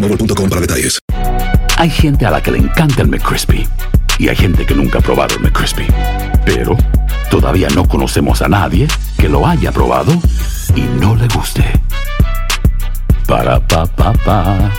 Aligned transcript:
boostmobile.com 0.00 0.48
para 0.48 0.60
detalles. 0.60 0.98
Hay 1.76 1.90
gente 1.90 2.26
a 2.26 2.30
la 2.30 2.42
que 2.42 2.50
le 2.50 2.58
encanta 2.58 3.02
el 3.02 3.08
McCrispy 3.08 3.66
y 4.18 4.28
hay 4.28 4.36
gente 4.36 4.66
que 4.66 4.74
nunca 4.74 4.98
ha 4.98 5.02
probado 5.02 5.34
el 5.36 5.40
McCrispy. 5.40 5.86
Pero 6.44 6.76
todavía 7.30 7.68
no 7.74 7.86
conocemos 7.86 8.42
a 8.42 8.48
nadie 8.48 8.88
que 9.18 9.28
lo 9.28 9.46
haya 9.46 9.72
probado 9.72 10.12
y 10.74 10.82
no 11.00 11.16
le 11.16 11.26
guste. 11.28 11.64
Para 13.26 13.66
pa 13.66 13.86
pa 13.86 14.12
pa. 14.12 14.70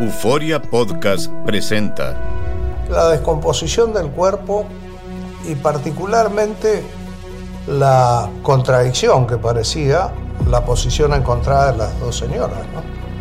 Euforia 0.00 0.60
Podcast 0.60 1.30
presenta 1.44 2.16
la 2.90 3.08
descomposición 3.08 3.92
del 3.94 4.08
cuerpo 4.08 4.66
y 5.48 5.54
particularmente 5.54 6.84
la 7.66 8.28
contradicción 8.42 9.26
que 9.26 9.38
parecía 9.38 10.12
la 10.48 10.64
posición 10.64 11.14
encontrada 11.14 11.72
de 11.72 11.78
las 11.78 11.98
dos 11.98 12.16
señoras. 12.16 12.58
¿no? 12.74 13.05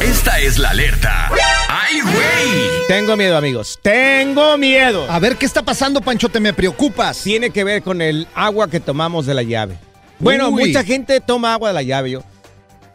Esta 0.00 0.38
es 0.40 0.58
la 0.58 0.70
alerta. 0.70 1.30
¡Ay, 1.68 2.00
güey! 2.00 2.86
Tengo 2.88 3.16
miedo, 3.16 3.36
amigos. 3.36 3.78
Tengo 3.82 4.58
miedo. 4.58 5.06
A 5.10 5.18
ver, 5.18 5.36
¿qué 5.36 5.46
está 5.46 5.62
pasando, 5.62 6.00
Pancho? 6.00 6.28
Te 6.28 6.40
me 6.40 6.52
preocupas. 6.52 7.22
Tiene 7.22 7.50
que 7.50 7.64
ver 7.64 7.82
con 7.82 8.02
el 8.02 8.26
agua 8.34 8.68
que 8.68 8.80
tomamos 8.80 9.26
de 9.26 9.34
la 9.34 9.42
llave. 9.42 9.76
Bueno, 10.18 10.48
Uy. 10.50 10.66
mucha 10.68 10.84
gente 10.84 11.20
toma 11.20 11.54
agua 11.54 11.68
de 11.70 11.74
la 11.74 11.82
llave. 11.82 12.10
Yo. 12.12 12.22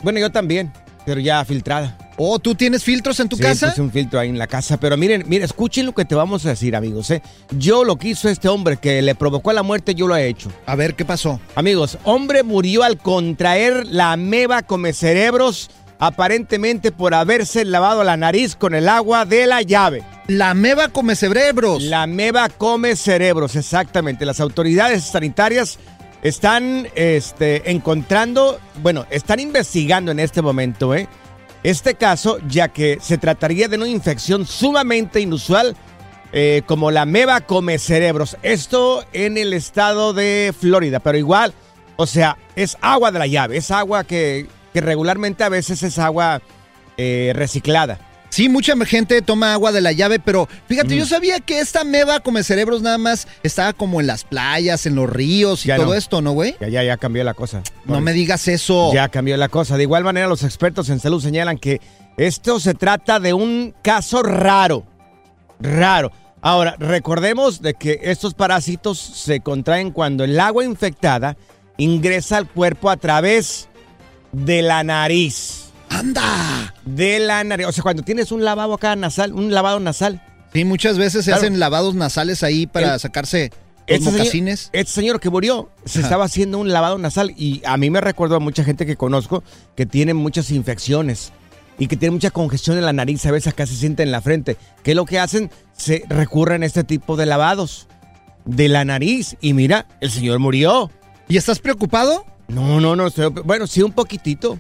Bueno, 0.02 0.20
yo 0.20 0.30
también, 0.32 0.72
pero 1.06 1.20
ya 1.20 1.44
filtrada. 1.46 1.98
Oh, 2.22 2.38
¿tú 2.38 2.54
tienes 2.54 2.84
filtros 2.84 3.18
en 3.22 3.30
tu 3.30 3.38
Sí, 3.38 3.44
casa? 3.44 3.70
puse 3.70 3.82
un 3.82 3.92
filtro 3.92 4.20
ahí 4.20 4.28
en 4.30 4.38
la 4.38 4.48
casa. 4.48 4.78
Pero 4.78 4.98
miren, 4.98 5.24
miren, 5.28 5.46
escuchen 5.46 5.86
lo 5.86 5.94
que 5.96 6.04
te 6.06 6.16
vamos 6.16 6.46
a 6.46 6.50
decir, 6.50 6.76
amigos. 6.76 7.10
¿eh? 7.12 7.22
Yo 7.58 7.86
lo 7.86 7.96
que 7.98 8.10
hizo 8.10 8.28
este 8.30 8.50
hombre 8.50 8.78
que 8.78 9.02
le 9.02 9.16
provocó 9.16 9.54
la 9.54 9.64
muerte, 9.64 9.96
yo 9.96 10.06
lo 10.08 10.16
he 10.16 10.28
hecho. 10.28 10.52
A 10.66 10.76
ver, 10.76 10.96
¿qué 10.96 11.06
pasó? 11.06 11.40
Amigos, 11.56 11.98
hombre 12.04 12.44
murió 12.44 12.84
al 12.84 12.98
contraer 12.98 13.86
la 13.88 14.12
ameba 14.12 14.62
come 14.64 14.92
cerebros, 14.94 15.70
aparentemente 16.00 16.92
por 16.92 17.14
haberse 17.14 17.66
lavado 17.66 18.04
la 18.04 18.18
nariz 18.18 18.56
con 18.56 18.74
el 18.74 18.88
agua 18.88 19.26
de 19.26 19.46
la 19.46 19.62
llave. 19.62 20.04
La 20.28 20.54
meba 20.54 20.88
come 20.88 21.16
cerebros. 21.16 21.84
La 21.84 22.04
ameba 22.04 22.50
come 22.50 22.96
cerebros, 22.96 23.56
exactamente. 23.56 24.26
Las 24.26 24.40
autoridades 24.40 25.04
sanitarias 25.04 25.78
están 26.24 26.88
este, 26.96 27.70
encontrando, 27.72 28.60
bueno, 28.82 29.06
están 29.10 29.40
investigando 29.40 30.12
en 30.12 30.20
este 30.20 30.42
momento, 30.42 30.96
¿eh? 30.96 31.08
Este 31.62 31.96
caso, 31.96 32.38
ya 32.48 32.70
que 32.70 33.00
se 33.02 33.18
trataría 33.18 33.68
de 33.68 33.76
una 33.76 33.88
infección 33.88 34.46
sumamente 34.46 35.20
inusual, 35.20 35.76
eh, 36.32 36.62
como 36.66 36.90
la 36.92 37.02
ameba 37.02 37.42
come 37.42 37.78
cerebros. 37.80 38.38
Esto 38.44 39.04
en 39.12 39.38
el 39.38 39.52
estado 39.52 40.14
de 40.14 40.54
Florida, 40.58 41.00
pero 41.00 41.18
igual, 41.18 41.54
o 41.98 42.06
sea, 42.06 42.38
es 42.56 42.78
agua 42.80 43.12
de 43.12 43.20
la 43.20 43.28
llave, 43.28 43.58
es 43.58 43.72
agua 43.72 44.06
que, 44.06 44.48
que 44.80 44.86
regularmente 44.86 45.44
a 45.44 45.50
veces 45.50 45.84
es 45.84 46.00
agua 46.00 46.42
eh, 46.98 47.34
reciclada. 47.36 48.00
Sí, 48.30 48.48
mucha 48.48 48.76
gente 48.86 49.22
toma 49.24 49.54
agua 49.54 49.72
de 49.72 49.82
la 49.82 49.92
llave, 49.92 50.20
pero 50.20 50.48
fíjate, 50.68 50.96
yo 50.96 51.06
sabía 51.06 51.40
que 51.40 51.60
esta 51.60 51.84
meba 51.84 52.20
come 52.20 52.44
cerebros 52.44 52.82
nada 52.84 52.98
más 53.00 53.28
estaba 53.42 53.74
como 53.74 54.00
en 54.00 54.08
las 54.08 54.24
playas, 54.24 54.86
en 54.86 54.96
los 54.96 55.10
ríos 55.10 55.66
y 55.66 55.70
Ya 55.70 55.78
todo 55.78 55.88
no. 55.88 55.94
esto, 55.96 56.22
¿no, 56.22 56.32
güey? 56.34 56.56
Ya, 56.62 56.70
ya, 56.70 56.84
ya 56.84 56.98
cambió 56.98 57.24
la 57.24 57.34
cosa. 57.34 57.64
No 57.86 58.00
me 58.02 58.14
digas 58.14 58.48
eso. 58.48 58.94
Ya 58.94 59.10
cambió 59.10 59.36
la 59.36 59.50
cosa. 59.50 59.78
De 59.78 59.84
igual 59.84 60.04
manera, 60.04 60.28
los 60.28 60.44
expertos 60.44 60.90
en 60.90 61.00
salud 61.00 61.22
señalan 61.22 61.58
que 61.58 61.82
esto 62.18 62.60
se 62.60 62.76
trata 62.76 63.20
de 63.20 63.34
un 63.34 63.74
caso 63.82 64.22
raro. 64.22 64.86
Raro. 65.60 66.12
Ahora, 66.42 66.76
recordemos 66.78 67.62
de 67.62 67.74
que 67.74 68.00
estos 68.04 68.36
parásitos 68.36 69.00
se 69.00 69.42
contraen 69.42 69.92
cuando 69.92 70.24
el 70.24 70.40
agua 70.40 70.64
infectada 70.64 71.36
ingresa 71.78 72.38
al 72.38 72.48
cuerpo 72.48 72.92
a 72.92 72.98
través 72.98 73.69
de 74.32 74.62
la 74.62 74.84
nariz. 74.84 75.66
¡Anda! 75.90 76.74
De 76.86 77.20
la 77.20 77.44
nariz. 77.44 77.68
O 77.68 77.72
sea, 77.72 77.82
cuando 77.84 78.04
tienes 78.04 78.32
un 78.32 78.44
lavabo 78.44 78.74
acá 78.76 78.96
nasal, 78.96 79.34
un 79.34 79.54
lavado 79.54 79.80
nasal. 79.80 80.22
Sí, 80.54 80.66
muchas 80.66 80.98
veces 80.98 81.26
se 81.26 81.32
Claro. 81.32 81.42
hacen 81.44 81.60
lavados 81.60 81.96
nasales 81.96 82.44
ahí 82.44 82.68
para 82.68 82.94
El- 82.96 83.00
sacarse 83.00 83.50
los 83.88 83.98
Este 83.98 84.06
señor, 84.06 84.20
mocasines. 84.20 84.70
este 84.74 84.92
señor 84.94 85.20
que 85.20 85.30
murió 85.30 85.70
se 85.86 86.00
Ajá. 86.00 86.08
estaba 86.08 86.26
haciendo 86.26 86.58
un 86.60 86.70
lavado 86.72 86.98
nasal 86.98 87.34
y 87.38 87.62
a 87.66 87.78
mí 87.78 87.90
me 87.90 88.02
recuerdo 88.02 88.36
a 88.36 88.40
mucha 88.40 88.64
gente 88.64 88.86
que 88.86 88.96
conozco 88.96 89.44
que 89.76 89.86
tiene 89.86 90.14
muchas 90.14 90.52
infecciones 90.52 91.32
y 91.80 91.88
que 91.88 91.96
tiene 91.98 92.12
mucha 92.14 92.30
congestión 92.32 92.78
en 92.78 92.86
la 92.86 92.94
nariz, 92.94 93.26
a 93.26 93.32
veces 93.32 93.54
acá 93.54 93.66
se 93.66 93.76
siente 93.76 94.04
en 94.04 94.12
la 94.12 94.22
frente. 94.22 94.58
¿Qué 94.84 94.92
es 94.92 94.96
lo 94.96 95.06
que 95.06 95.18
hacen? 95.20 95.50
Se 95.76 96.04
recurren 96.10 96.62
a 96.64 96.66
este 96.66 96.84
tipo 96.84 97.16
de 97.16 97.26
lavados 97.26 97.88
de 98.46 98.70
la 98.70 98.86
nariz 98.86 99.38
y 99.42 99.54
mira, 99.54 99.88
el 100.02 100.12
señor 100.12 100.40
murió. 100.40 100.92
¿Y 101.28 101.38
estás 101.38 101.60
preocupado? 101.60 102.26
No, 102.50 102.80
no, 102.82 102.96
no, 102.96 103.08
estoy- 103.08 103.30
bueno, 103.46 103.68
sí 103.68 103.82
un 103.82 103.92
poquitito. 103.92 104.60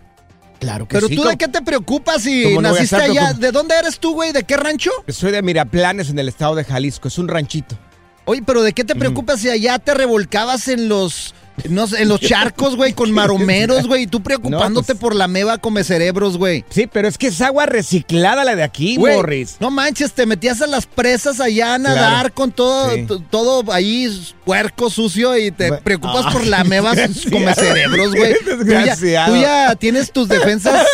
Claro 0.59 0.87
que 0.87 0.95
Pero 0.95 1.07
sí. 1.07 1.15
tú 1.15 1.21
¿cómo? 1.21 1.31
de 1.31 1.37
qué 1.37 1.47
te 1.47 1.61
preocupas 1.61 2.21
si 2.23 2.43
¿Cómo 2.43 2.61
no 2.61 2.69
voy 2.69 2.77
a 2.79 2.81
naciste 2.81 3.01
allá? 3.03 3.33
¿De 3.33 3.51
dónde 3.51 3.75
eres 3.75 3.97
tú, 3.99 4.13
güey? 4.13 4.31
¿De 4.33 4.43
qué 4.43 4.57
rancho? 4.57 4.91
Soy 5.07 5.31
de 5.31 5.41
Miraplanes 5.41 6.09
en 6.09 6.19
el 6.19 6.27
estado 6.27 6.55
de 6.55 6.65
Jalisco, 6.65 7.07
es 7.07 7.17
un 7.17 7.27
ranchito. 7.29 7.77
Oye, 8.25 8.43
pero 8.45 8.61
¿de 8.61 8.73
qué 8.73 8.83
te 8.83 8.93
preocupas 8.93 9.39
si 9.39 9.49
allá 9.49 9.79
te 9.79 9.93
revolcabas 9.93 10.67
en 10.67 10.89
los 10.89 11.33
no 11.69 11.87
sé, 11.87 12.01
en 12.01 12.09
los 12.09 12.19
charcos, 12.21 12.75
güey, 12.75 12.93
con 12.93 13.11
maromeros, 13.13 13.87
güey, 13.87 14.03
y 14.03 14.07
tú 14.07 14.21
preocupándote 14.21 14.93
No, 14.93 14.97
pues- 14.97 14.97
por 14.99 15.15
la 15.15 15.27
meba 15.27 15.57
come 15.57 15.83
cerebros, 15.83 16.37
güey? 16.37 16.63
Sí, 16.69 16.87
pero 16.91 17.07
es 17.07 17.17
que 17.17 17.27
es 17.27 17.41
agua 17.41 17.65
reciclada 17.65 18.43
la 18.45 18.55
de 18.55 18.63
aquí, 18.63 18.95
Güey, 18.97 19.15
Morris. 19.15 19.57
No 19.59 19.71
manches, 19.71 20.13
te 20.13 20.25
metías 20.25 20.61
a 20.61 20.67
las 20.67 20.85
presas 20.85 21.39
allá 21.39 21.75
a 21.75 21.77
nadar 21.77 22.09
Claro. 22.19 22.33
con 22.35 22.51
todo, 22.51 22.91
Sí. 22.93 23.07
todo 23.29 23.71
ahí 23.73 24.07
puerco, 24.45 24.89
sucio 24.89 25.37
y 25.37 25.51
te 25.51 25.67
Bueno, 25.69 25.83
preocupas 25.83 26.25
ah, 26.27 26.31
por 26.31 26.45
la 26.45 26.63
meba 26.63 26.93
come 27.31 27.53
cerebros, 27.53 28.15
güey. 28.15 28.33
Tú 28.59 28.65
ya, 29.05 29.25
tú 29.27 29.35
ya 29.35 29.75
tienes 29.75 30.11
tus 30.11 30.27
defensas 30.27 30.85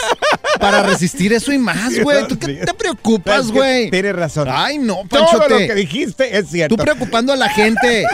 para 0.59 0.83
resistir 0.83 1.33
eso 1.33 1.51
y 1.51 1.57
más, 1.57 1.97
güey. 1.99 2.27
¿Tú 2.27 2.37
qué 2.37 2.47
te 2.55 2.73
preocupas, 2.73 3.51
güey? 3.51 3.89
Tienes 3.89 4.15
razón. 4.15 4.47
Ay, 4.51 4.77
no, 4.77 4.95
Todo 5.09 5.25
Panchote. 5.25 5.49
lo 5.49 5.57
que 5.67 5.75
dijiste 5.75 6.37
es 6.37 6.49
cierto. 6.49 6.75
Tú 6.75 6.81
preocupando 6.83 7.33
a 7.33 7.35
la 7.35 7.49
gente. 7.49 8.05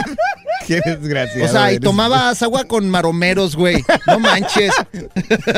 Qué 0.66 0.80
desgraciado. 0.84 1.44
O 1.44 1.48
sea, 1.48 1.72
y 1.72 1.78
tomabas 1.80 2.42
agua 2.42 2.64
con 2.64 2.88
maromeros, 2.90 3.56
güey. 3.56 3.84
No 4.06 4.18
manches. 4.18 4.72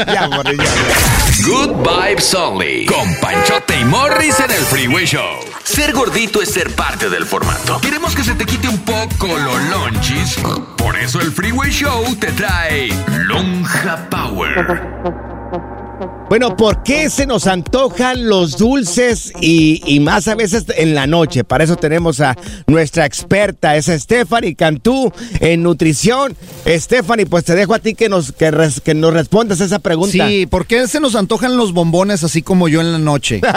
Ya, 0.06 0.28
Morris, 0.28 0.58
ya. 0.58 1.46
Good 1.48 1.70
Vibes 1.82 2.34
Only. 2.34 2.86
Con 2.86 3.14
Panchote 3.20 3.78
y 3.80 3.84
Morris 3.84 4.38
en 4.40 4.50
el 4.50 4.64
Freeway 4.64 5.06
Show. 5.06 5.40
Ser 5.64 5.92
gordito 5.92 6.42
es 6.42 6.50
ser 6.50 6.70
parte 6.74 7.08
del 7.08 7.24
formato. 7.24 7.80
Queremos 7.80 8.14
que 8.14 8.22
se 8.22 8.34
te 8.34 8.44
quite 8.44 8.68
un 8.68 8.78
poco 8.78 9.08
cololonchis. 9.18 10.36
Por 10.76 10.96
eso 10.96 11.20
el 11.20 11.32
Freeway 11.32 11.70
Show 11.70 12.14
te 12.16 12.32
trae 12.32 12.88
Lonja 13.26 14.08
Power. 14.10 15.33
Bueno, 16.34 16.56
¿por 16.56 16.82
qué 16.82 17.10
se 17.10 17.26
nos 17.26 17.46
antojan 17.46 18.28
los 18.28 18.58
dulces 18.58 19.32
y, 19.40 20.00
más 20.00 20.26
a 20.26 20.34
veces 20.34 20.64
en 20.76 20.92
la 20.92 21.06
noche? 21.06 21.44
Para 21.44 21.62
eso 21.62 21.76
tenemos 21.76 22.20
a 22.20 22.36
nuestra 22.66 23.06
experta, 23.06 23.76
es 23.76 23.86
Stephanie 23.86 24.56
Cantú 24.56 25.12
en 25.38 25.62
nutrición. 25.62 26.36
Stephanie, 26.66 27.26
pues 27.26 27.44
te 27.44 27.54
dejo 27.54 27.72
a 27.72 27.78
ti 27.78 27.94
que 27.94 28.08
nos, 28.08 28.32
que, 28.32 28.50
que 28.82 28.94
nos 28.94 29.14
respondas 29.14 29.60
esa 29.60 29.78
pregunta. 29.78 30.26
Sí, 30.26 30.46
¿por 30.46 30.66
qué 30.66 30.88
se 30.88 30.98
nos 30.98 31.14
antojan 31.14 31.56
los 31.56 31.72
bombones 31.72 32.24
así 32.24 32.42
como 32.42 32.66
yo 32.66 32.80
en 32.80 32.90
la 32.90 32.98
noche? 32.98 33.40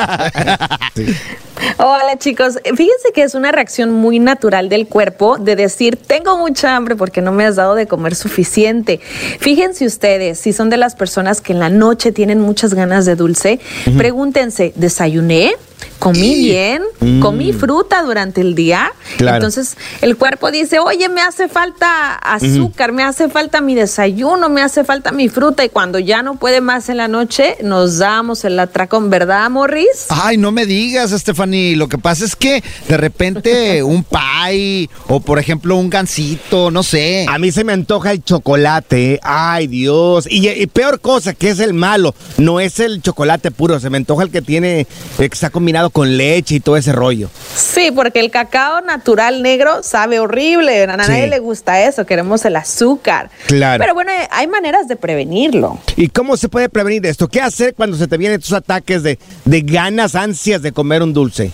Hola 1.80 2.18
chicos, 2.18 2.60
fíjense 2.64 3.12
que 3.14 3.24
es 3.24 3.34
una 3.36 3.52
reacción 3.52 3.92
muy 3.92 4.20
natural 4.20 4.70
del 4.70 4.88
cuerpo 4.88 5.38
de 5.38 5.56
decir 5.56 5.98
tengo 5.98 6.38
mucha 6.38 6.76
hambre 6.76 6.96
porque 6.96 7.22
no 7.22 7.32
me 7.32 7.46
has 7.46 7.56
dado 7.56 7.76
de 7.76 7.88
comer 7.88 8.16
suficiente. 8.16 9.00
Fíjense 9.40 9.86
ustedes, 9.86 10.40
si 10.40 10.54
son 10.54 10.70
de 10.70 10.78
las 10.78 10.96
personas 10.96 11.42
que 11.42 11.54
en 11.54 11.60
la 11.60 11.70
noche 11.70 12.12
tienen 12.12 12.40
muchas 12.40 12.67
ganas 12.74 13.06
de 13.06 13.16
dulce, 13.16 13.60
pregúntense, 13.98 14.74
¿desayuné? 14.76 15.54
Comí 16.00 16.36
bien, 16.36 16.84
mm. 17.00 17.20
comí 17.20 17.54
fruta 17.54 18.04
durante 18.04 18.42
el 18.42 18.56
día. 18.56 18.92
Entonces 19.20 19.78
el 20.02 20.18
cuerpo 20.18 20.52
dice, 20.52 20.80
oye, 20.80 21.10
me 21.10 21.22
hace 21.22 21.48
falta 21.48 22.16
azúcar, 22.16 22.92
me 22.92 23.04
hace 23.04 23.30
falta 23.30 23.62
mi 23.62 23.76
desayuno, 23.76 24.50
me 24.50 24.62
hace 24.62 24.84
falta 24.84 25.12
mi 25.12 25.30
fruta. 25.30 25.66
Y 25.66 25.70
cuando 25.70 26.00
ya 26.00 26.22
no 26.22 26.36
puede 26.36 26.62
más 26.62 26.90
en 26.90 26.98
la 26.98 27.08
noche, 27.08 27.58
nos 27.64 27.98
damos 27.98 28.44
el 28.46 28.60
atracón, 28.60 29.10
¿verdad, 29.10 29.50
Morris? 29.50 30.08
Ay, 30.10 30.38
no 30.38 30.52
me 30.52 30.66
digas, 30.66 31.12
Stephanie. 31.12 31.76
Lo 31.76 31.88
que 31.88 31.98
pasa 31.98 32.26
es 32.26 32.36
que 32.36 32.64
de 32.88 32.98
repente 32.98 33.84
un 33.84 34.04
pie 34.04 34.90
o, 35.08 35.20
por 35.20 35.40
ejemplo, 35.40 35.76
un 35.76 35.90
gansito, 35.90 36.72
no 36.72 36.84
sé. 36.84 37.26
A 37.28 37.38
mí 37.40 37.52
se 37.52 37.64
me 37.64 37.74
antoja 37.74 38.12
el 38.12 38.24
chocolate. 38.24 39.20
Ay, 39.24 39.68
Dios. 39.68 40.28
Y, 40.30 40.48
y 40.50 40.68
peor 40.68 41.00
cosa, 41.02 41.34
que 41.34 41.50
es 41.50 41.60
el 41.60 41.74
malo, 41.74 42.16
no 42.38 42.60
es 42.60 42.80
el 42.80 43.02
chocolate 43.02 43.52
puro, 43.52 43.80
se 43.80 43.90
me 43.90 43.98
antoja 43.98 44.24
el 44.24 44.32
que 44.32 44.42
tiene, 44.42 44.88
que 45.18 45.26
está 45.26 45.50
combinado 45.50 45.87
con 45.90 46.18
leche 46.18 46.56
y 46.56 46.60
todo 46.60 46.78
ese 46.78 46.92
rollo. 46.92 47.30
Sí, 47.56 47.92
porque 47.92 48.20
el 48.20 48.32
cacao 48.32 48.82
natural 48.82 49.42
negro 49.42 49.84
sabe 49.84 50.20
horrible. 50.20 50.84
A 50.84 50.98
nadie 50.98 51.28
le 51.28 51.40
gusta 51.40 51.82
eso. 51.84 52.06
Queremos 52.06 52.46
el 52.46 52.56
azúcar. 52.56 53.30
Claro. 53.48 53.82
Pero 53.82 53.94
bueno, 53.94 54.12
hay 54.32 54.48
maneras 54.48 54.88
de 54.88 54.96
prevenirlo. 54.96 55.80
¿Y 55.96 56.10
cómo 56.10 56.38
se 56.38 56.50
puede 56.50 56.70
prevenir 56.70 57.06
esto? 57.06 57.28
¿Qué 57.28 57.42
hacer 57.42 57.74
cuando 57.74 57.98
se 57.98 58.08
te 58.08 58.18
vienen 58.18 58.40
estos 58.40 58.54
ataques 58.54 59.04
de, 59.04 59.20
de 59.46 59.62
ganas, 59.62 60.16
ansias 60.16 60.62
de 60.62 60.72
comer 60.72 61.04
un 61.04 61.14
dulce? 61.14 61.52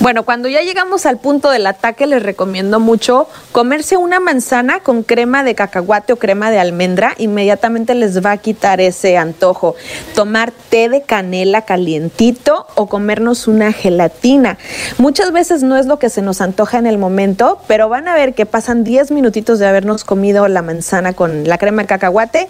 Bueno, 0.00 0.24
cuando 0.24 0.48
ya 0.48 0.62
llegamos 0.62 1.06
al 1.06 1.18
punto 1.18 1.50
del 1.50 1.66
ataque, 1.66 2.06
les 2.06 2.22
recomiendo 2.22 2.80
mucho 2.80 3.28
comerse 3.52 3.96
una 3.96 4.20
manzana 4.20 4.80
con 4.80 5.02
crema 5.02 5.44
de 5.44 5.54
cacahuate 5.54 6.12
o 6.12 6.16
crema 6.16 6.50
de 6.50 6.58
almendra. 6.58 7.14
Inmediatamente 7.18 7.94
les 7.94 8.24
va 8.24 8.32
a 8.32 8.38
quitar 8.38 8.80
ese 8.80 9.16
antojo. 9.16 9.76
Tomar 10.14 10.52
té 10.70 10.88
de 10.88 11.02
canela 11.02 11.62
calientito 11.62 12.66
o 12.74 12.88
comernos 12.88 13.35
una 13.46 13.72
gelatina. 13.72 14.58
Muchas 14.98 15.32
veces 15.32 15.62
no 15.62 15.76
es 15.76 15.86
lo 15.86 15.98
que 15.98 16.10
se 16.10 16.22
nos 16.22 16.40
antoja 16.40 16.78
en 16.78 16.86
el 16.86 16.98
momento, 16.98 17.60
pero 17.68 17.88
van 17.88 18.08
a 18.08 18.14
ver 18.14 18.34
que 18.34 18.46
pasan 18.46 18.84
10 18.84 19.10
minutitos 19.10 19.58
de 19.58 19.66
habernos 19.66 20.04
comido 20.04 20.48
la 20.48 20.62
manzana 20.62 21.12
con 21.12 21.44
la 21.44 21.58
crema 21.58 21.82
de 21.82 21.88
cacahuate 21.88 22.48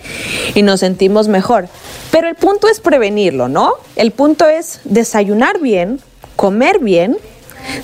y 0.54 0.62
nos 0.62 0.80
sentimos 0.80 1.28
mejor. 1.28 1.68
Pero 2.10 2.28
el 2.28 2.36
punto 2.36 2.68
es 2.68 2.80
prevenirlo, 2.80 3.48
¿no? 3.48 3.72
El 3.96 4.12
punto 4.12 4.46
es 4.46 4.80
desayunar 4.84 5.60
bien, 5.60 6.00
comer 6.36 6.78
bien, 6.78 7.16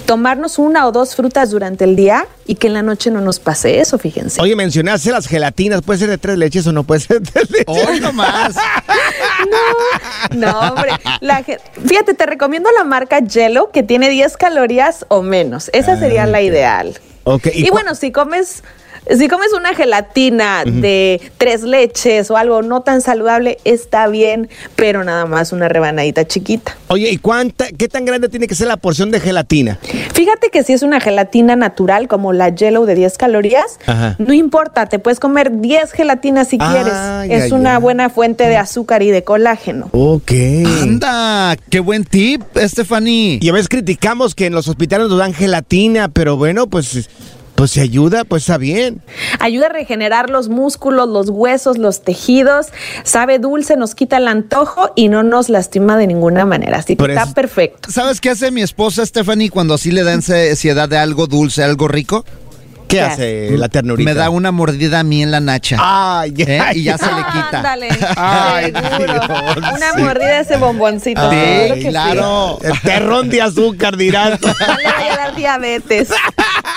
tomarnos 0.07 0.59
una 0.59 0.87
o 0.87 0.93
dos 0.93 1.15
frutas 1.15 1.51
durante 1.51 1.85
el 1.85 1.97
día 1.97 2.27
y 2.47 2.57
que 2.57 2.67
en 2.67 2.75
la 2.75 2.83
noche 2.83 3.11
no 3.11 3.21
nos 3.21 3.39
pase 3.39 3.81
eso, 3.81 3.99
fíjense. 3.99 4.41
Oye, 4.41 4.57
mencionaste 4.57 5.11
las 5.11 5.27
gelatinas, 5.27 5.83
¿puede 5.83 6.01
ser 6.01 6.11
de 6.11 6.19
tres 6.19 6.39
leches 6.39 6.67
o 6.67 6.73
no 6.73 6.85
puede 6.85 7.01
ser 7.01 7.21
de 7.21 7.31
tres 7.31 7.51
leches? 7.51 7.67
Hoy 7.89 8.01
nomás. 8.01 8.55
no, 8.55 8.61
no, 10.37 10.61
hombre. 10.61 10.93
fíjate, 11.87 12.15
te 12.15 12.27
recomiendo 12.27 12.71
la 12.77 12.85
marca 12.85 13.21
Jello 13.27 13.71
que 13.71 13.83
tiene 13.83 14.09
10 14.09 14.37
calorías 14.37 15.07
o 15.09 15.23
menos. 15.23 15.71
Esa 15.73 15.99
sería 15.99 16.27
la 16.27 16.43
ideal. 16.43 16.99
Okay. 17.25 17.53
y 17.55 17.71
bueno, 17.71 17.95
si 17.95 18.11
comes 18.11 18.65
si 19.11 19.29
comes 19.29 19.53
una 19.57 19.75
gelatina 19.75 20.65
de 20.65 21.21
tres 21.39 21.63
leches 21.63 22.31
o 22.31 22.37
algo 22.37 22.63
no 22.63 22.83
tan 22.83 23.01
saludable, 23.01 23.59
está 23.65 24.07
bien, 24.09 24.49
pero 24.77 25.05
nada 25.05 25.27
más 25.27 25.53
una 25.53 25.69
rebanadita 25.69 26.27
chiquita. 26.27 26.77
Oye, 26.89 27.11
¿y 27.11 27.19
cuánta, 27.19 27.67
qué 27.69 27.89
tan 27.89 28.05
grande 28.05 28.29
tiene 28.29 28.47
que 28.47 28.55
ser 28.55 28.69
la 28.69 28.77
porción 28.77 29.11
de 29.11 29.21
gelatina? 29.21 29.79
Fíjate 30.15 30.51
que 30.51 30.63
si 30.63 30.73
es 30.73 30.83
una 30.83 31.01
gelatina 31.01 31.57
natural, 31.57 32.09
como 32.09 32.33
la 32.33 32.53
Jello 32.55 32.87
de 32.87 32.95
10 32.95 33.19
calorías, 33.19 33.79
no 34.19 34.33
importa, 34.33 34.87
te 34.87 34.99
puedes 34.99 35.21
comer 35.21 35.61
10 35.61 35.93
gelatinas 35.93 36.49
si 36.49 36.59
quieres. 36.59 36.95
Es 37.29 37.53
una 37.53 37.79
buena 37.79 38.09
fuente 38.09 38.49
de 38.49 38.57
azúcar 38.57 39.03
y 39.03 39.11
de 39.11 39.25
colágeno. 39.25 39.89
Ok. 39.93 40.33
Anda, 40.83 41.57
qué 41.71 41.81
buen 41.81 42.05
tip, 42.05 42.43
Stephanie. 42.57 43.39
Y 43.41 43.49
a 43.49 43.53
veces 43.53 43.69
criticamos 43.69 44.35
que 44.35 44.47
en 44.47 44.55
los 44.55 44.69
hospitales 44.69 45.09
nos 45.09 45.19
dan 45.19 45.35
gelatina, 45.35 46.09
pero 46.09 46.37
bueno, 46.37 46.67
pues 46.67 47.09
pues 47.63 47.71
si 47.71 47.81
ayuda, 47.81 48.25
pues 48.25 48.43
está 48.43 48.59
bien. 48.59 49.03
Ayuda 49.39 49.67
a 49.67 49.69
regenerar 49.69 50.31
los 50.31 50.49
músculos, 50.49 51.09
los 51.09 51.29
huesos, 51.29 51.79
los 51.79 52.03
tejidos. 52.03 52.73
Sabe 53.05 53.39
dulce, 53.39 53.77
nos 53.77 53.95
quita 53.95 54.17
el 54.17 54.27
antojo 54.27 54.91
y 54.97 55.07
no 55.07 55.23
nos 55.23 55.49
lastima 55.49 55.97
de 55.97 56.09
ninguna 56.09 56.45
manera. 56.45 56.79
Así 56.79 56.97
que 56.97 57.05
está 57.05 57.33
perfecto. 57.33 57.89
¿Sabes 57.89 58.21
qué 58.21 58.31
hace 58.31 58.51
mi 58.51 58.63
esposa 58.63 59.07
Stephanie 59.07 59.49
cuando 59.49 59.75
así 59.75 59.93
le 59.93 60.03
da 60.03 60.13
ansiedad 60.13 60.89
de 60.89 60.99
algo 60.99 61.29
dulce, 61.29 61.63
algo 61.63 61.87
rico? 61.87 62.25
¿Qué, 62.93 63.01
hace 63.01 63.57
la 63.57 63.69
ternurita? 63.69 64.11
Me 64.11 64.15
da 64.15 64.31
una 64.31 64.53
mordida 64.53 65.01
a 65.01 65.03
mí 65.03 65.23
en 65.23 65.31
la 65.31 65.41
nacha. 65.41 65.79
Ay, 65.81 66.35
¿Eh? 66.37 66.61
Y 66.75 66.83
ya 66.85 66.99
se 66.99 67.07
le 67.07 67.25
quita. 67.33 67.57
Ándale. 67.59 67.89
Ay, 68.17 68.73
Una 69.57 69.95
mordida 70.05 70.37
de 70.37 70.41
ese 70.41 70.57
bomboncito. 70.57 71.31
Sí, 71.31 71.89
claro. 71.89 72.59
El 72.63 72.79
terrón 72.81 73.31
de 73.31 73.43
azúcar, 73.43 73.97
dirás. 73.97 74.39
No 74.63 74.77
le 74.77 74.85
vaya 74.85 75.15
a 75.15 75.17
dar 75.17 75.35
diabetes. 75.35 76.11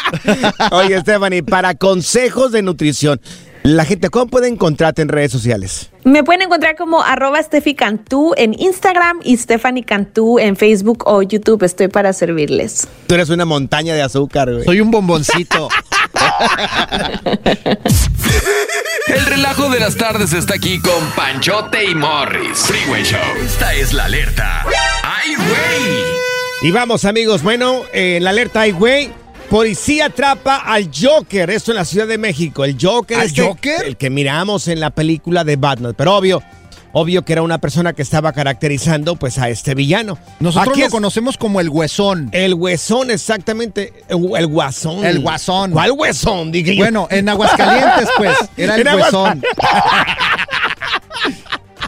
Oye, 0.71 1.00
Stephanie, 1.01 1.44
para 1.44 1.75
consejos 1.75 2.51
de 2.51 2.62
nutrición, 2.62 3.19
la 3.63 3.83
gente, 3.83 4.09
¿cómo 4.09 4.27
puede 4.27 4.47
encontrarte 4.47 5.01
en 5.01 5.09
redes 5.09 5.31
sociales? 5.31 5.89
Me 6.03 6.23
pueden 6.23 6.44
encontrar 6.44 6.75
como 6.75 7.01
arroba 7.01 7.41
Steffi 7.41 7.73
Cantú 7.73 8.33
en 8.38 8.53
Instagram 8.59 9.19
y 9.23 9.38
Stephanie 9.38 9.83
Cantú 9.83 10.38
en 10.38 10.56
Facebook 10.56 11.03
o 11.07 11.21
YouTube. 11.23 11.63
Estoy 11.63 11.88
para 11.88 12.13
servirles. 12.13 12.88
Tú 13.07 13.15
eres 13.15 13.29
una 13.29 13.45
montaña 13.45 13.95
de 13.95 14.03
azúcar, 14.03 14.51
güey. 14.51 14.65
Soy 14.65 14.81
un 14.81 14.91
bomboncito. 14.91 15.69
El 19.07 19.25
relajo 19.25 19.69
de 19.69 19.79
las 19.79 19.95
tardes 19.95 20.33
está 20.33 20.55
aquí 20.55 20.79
con 20.79 21.12
Panchote 21.15 21.86
y 21.86 21.95
Morris. 21.95 22.60
Freeway 22.60 23.03
Show. 23.03 23.19
Esta 23.45 23.74
es 23.74 23.93
la 23.93 24.05
alerta. 24.05 24.65
¡Ay, 25.03 25.36
güey! 25.36 26.03
Y 26.63 26.71
vamos, 26.71 27.05
amigos. 27.05 27.43
Bueno, 27.43 27.83
en 27.93 28.24
la 28.24 28.31
alerta 28.31 28.62
¡Ay, 28.62 28.71
güey! 28.71 29.12
Policía 29.50 30.07
atrapa 30.07 30.55
al 30.57 30.89
Joker, 30.91 31.51
esto 31.51 31.71
en 31.71 31.77
la 31.77 31.86
Ciudad 31.86 32.07
de 32.07 32.17
México. 32.17 32.65
El 32.65 32.77
Joker, 32.81 33.19
¿Al 33.19 33.31
Joker? 33.36 33.86
el 33.86 33.95
que 33.95 34.10
miramos 34.10 34.67
en 34.67 34.79
la 34.79 34.89
película 34.89 35.43
de 35.43 35.55
Batman, 35.55 35.93
pero 35.95 36.15
obvio, 36.15 36.41
obvio 36.97 37.25
que 37.25 37.33
era 37.33 37.41
una 37.41 37.57
persona 37.57 37.91
que 37.91 38.01
estaba 38.01 38.31
caracterizando 38.31 39.17
pues 39.17 39.37
a 39.37 39.49
este 39.49 39.75
villano. 39.75 40.17
Nosotros 40.39 40.77
lo 40.77 40.89
conocemos 40.89 41.37
como 41.37 41.59
el 41.59 41.67
Huesón. 41.67 42.29
El 42.31 42.53
Huesón, 42.53 43.11
exactamente, 43.11 43.91
el, 44.07 44.47
Guasón. 44.47 45.05
El 45.05 45.19
Guasón. 45.19 45.71
¿Cuál 45.71 45.91
Huesón? 45.91 46.53
Bueno, 46.77 47.09
en 47.11 47.27
Aguascalientes 47.27 48.07
pues, 48.15 48.37
era 48.57 48.75
el 48.75 48.87
Huesón. 48.87 49.43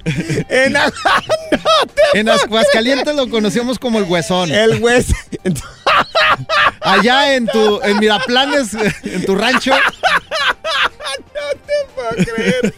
en, 0.49 0.75
en 2.13 2.29
Aguascalientes 2.29 3.15
lo 3.15 3.29
conocemos 3.29 3.79
como 3.79 3.99
el 3.99 4.05
Huesón. 4.05 4.51
El 4.51 4.83
Huesón. 4.83 5.15
Allá 6.81 7.33
en 7.33 7.47
tu, 7.47 7.81
en 7.81 7.97
Miraplanes, 7.99 8.73
en 9.03 9.25
tu 9.25 9.35
rancho. 9.35 9.71
No 11.33 11.53
te 11.65 11.73
puedo 11.95 12.09
creer. 12.35 12.73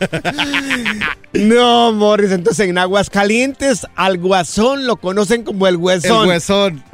No, 1.33 1.91
Morris, 1.91 2.31
entonces 2.31 2.67
en 2.67 2.77
Aguascalientes 2.77 3.85
al 3.95 4.17
guasón 4.17 4.87
lo 4.87 4.97
conocen 4.97 5.43
como 5.43 5.67
el 5.67 5.75
huesón. 5.75 6.23
El 6.23 6.29
huesón. 6.29 6.83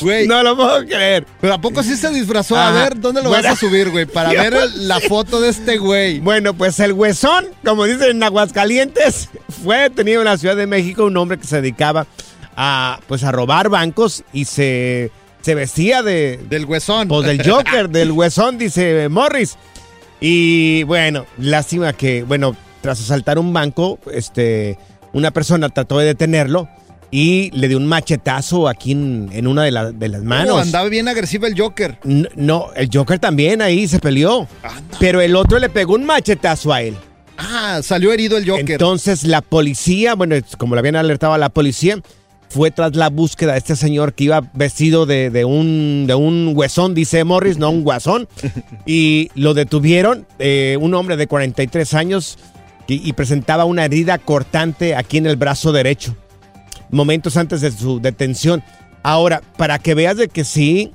Güey. 0.00 0.26
No 0.26 0.42
lo 0.42 0.56
puedo 0.56 0.86
creer. 0.86 1.26
Pero 1.40 1.54
¿a 1.54 1.60
poco 1.60 1.82
sí 1.82 1.96
se 1.96 2.10
disfrazó? 2.10 2.56
A 2.56 2.70
ver, 2.70 2.98
¿dónde 2.98 3.22
lo 3.22 3.30
vas 3.30 3.44
a 3.44 3.56
subir, 3.56 3.90
güey? 3.90 4.06
Para 4.12 4.30
ver 4.30 4.54
la 4.76 5.00
foto 5.00 5.40
de 5.40 5.48
este 5.48 5.78
güey. 5.78 6.20
Bueno, 6.20 6.54
pues 6.54 6.78
el 6.80 6.92
huesón, 6.92 7.46
como 7.64 7.84
dicen 7.84 8.10
en 8.10 8.22
Aguascalientes, 8.22 9.28
fue 9.64 9.78
detenido 9.78 10.20
en 10.20 10.26
la 10.26 10.38
Ciudad 10.38 10.56
de 10.56 10.66
México 10.66 11.04
un 11.04 11.16
hombre 11.16 11.38
que 11.38 11.46
se 11.46 11.56
dedicaba 11.60 12.06
a, 12.56 13.00
pues, 13.08 13.24
a 13.24 13.32
robar 13.32 13.68
bancos 13.68 14.22
y 14.32 14.44
se, 14.44 15.10
se 15.42 15.54
vestía 15.54 16.02
de... 16.02 16.40
Del 16.48 16.64
huesón. 16.66 17.08
Pues 17.08 17.26
del 17.26 17.42
Joker, 17.48 17.90
del 17.90 18.12
huesón, 18.12 18.58
dice 18.58 19.08
Morris. 19.08 19.56
Y 20.20 20.82
bueno, 20.84 21.26
lástima 21.38 21.92
que, 21.92 22.22
bueno, 22.24 22.54
tras 22.82 23.00
asaltar 23.00 23.38
un 23.38 23.52
banco, 23.52 23.98
este, 24.12 24.78
una 25.12 25.30
persona 25.30 25.68
trató 25.68 25.98
de 25.98 26.06
detenerlo 26.06 26.68
y 27.10 27.50
le 27.52 27.68
dio 27.68 27.76
un 27.78 27.86
machetazo 27.86 28.68
aquí 28.68 28.92
en, 28.92 29.30
en 29.32 29.46
una 29.46 29.64
de, 29.64 29.70
la- 29.72 29.92
de 29.92 30.08
las 30.08 30.22
manos. 30.22 30.54
Oh, 30.56 30.58
andaba 30.58 30.88
bien 30.88 31.08
agresivo 31.08 31.46
el 31.46 31.58
Joker. 31.58 31.98
No, 32.04 32.68
el 32.76 32.88
Joker 32.92 33.18
también 33.18 33.62
ahí 33.62 33.88
se 33.88 33.98
peleó. 33.98 34.46
Pero 34.98 35.20
el 35.20 35.34
otro 35.36 35.58
le 35.58 35.68
pegó 35.70 35.94
un 35.94 36.04
machetazo 36.04 36.72
a 36.72 36.82
él. 36.82 36.94
Ah, 37.38 37.80
salió 37.82 38.12
herido 38.12 38.36
el 38.36 38.48
Joker. 38.48 38.70
Entonces 38.72 39.24
la 39.24 39.40
policía, 39.40 40.14
bueno, 40.14 40.36
como 40.58 40.74
le 40.74 40.80
habían 40.80 40.96
alertado 40.96 41.32
a 41.32 41.38
la 41.38 41.48
policía, 41.48 41.98
fue 42.50 42.70
tras 42.70 42.96
la 42.96 43.08
búsqueda 43.08 43.52
de 43.52 43.58
este 43.58 43.76
señor 43.76 44.12
que 44.12 44.24
iba 44.24 44.42
vestido 44.52 45.06
de, 45.06 45.30
de 45.30 45.44
un, 45.44 46.04
de 46.06 46.14
un 46.14 46.52
huesón, 46.54 46.94
dice 46.94 47.24
Morris, 47.24 47.56
no 47.58 47.70
un 47.70 47.82
guasón. 47.84 48.28
y 48.86 49.30
lo 49.34 49.54
detuvieron, 49.54 50.26
eh, 50.38 50.76
un 50.80 50.92
hombre 50.94 51.16
de 51.16 51.26
43 51.26 51.94
años 51.94 52.38
y, 52.88 53.08
y 53.08 53.12
presentaba 53.12 53.64
una 53.64 53.84
herida 53.84 54.18
cortante 54.18 54.96
aquí 54.96 55.18
en 55.18 55.26
el 55.26 55.36
brazo 55.36 55.72
derecho. 55.72 56.16
Momentos 56.90 57.36
antes 57.36 57.60
de 57.60 57.70
su 57.70 58.00
detención. 58.00 58.62
Ahora, 59.04 59.40
para 59.56 59.78
que 59.78 59.94
veas 59.94 60.16
de 60.16 60.28
que 60.28 60.44
sí, 60.44 60.92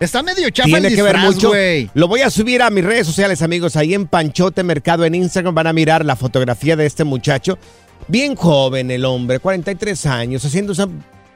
Está 0.00 0.22
medio 0.22 0.48
chafa 0.50 0.68
tiene 0.68 0.88
el 0.88 0.94
que 0.94 1.02
ver 1.02 1.18
mucho. 1.18 1.48
güey. 1.48 1.90
Lo 1.94 2.06
voy 2.06 2.20
a 2.20 2.30
subir 2.30 2.62
a 2.62 2.70
mis 2.70 2.84
redes 2.84 3.04
sociales, 3.04 3.42
amigos. 3.42 3.74
Ahí 3.74 3.94
en 3.94 4.06
Panchote 4.06 4.62
Mercado 4.62 5.04
en 5.04 5.16
Instagram 5.16 5.56
van 5.56 5.66
a 5.66 5.72
mirar 5.72 6.04
la 6.04 6.14
fotografía 6.14 6.76
de 6.76 6.86
este 6.86 7.02
muchacho. 7.02 7.58
Bien 8.06 8.36
joven 8.36 8.90
el 8.90 9.04
hombre, 9.04 9.38
43 9.38 10.06
años, 10.06 10.44
haciendo 10.44 10.72
esa, 10.72 10.88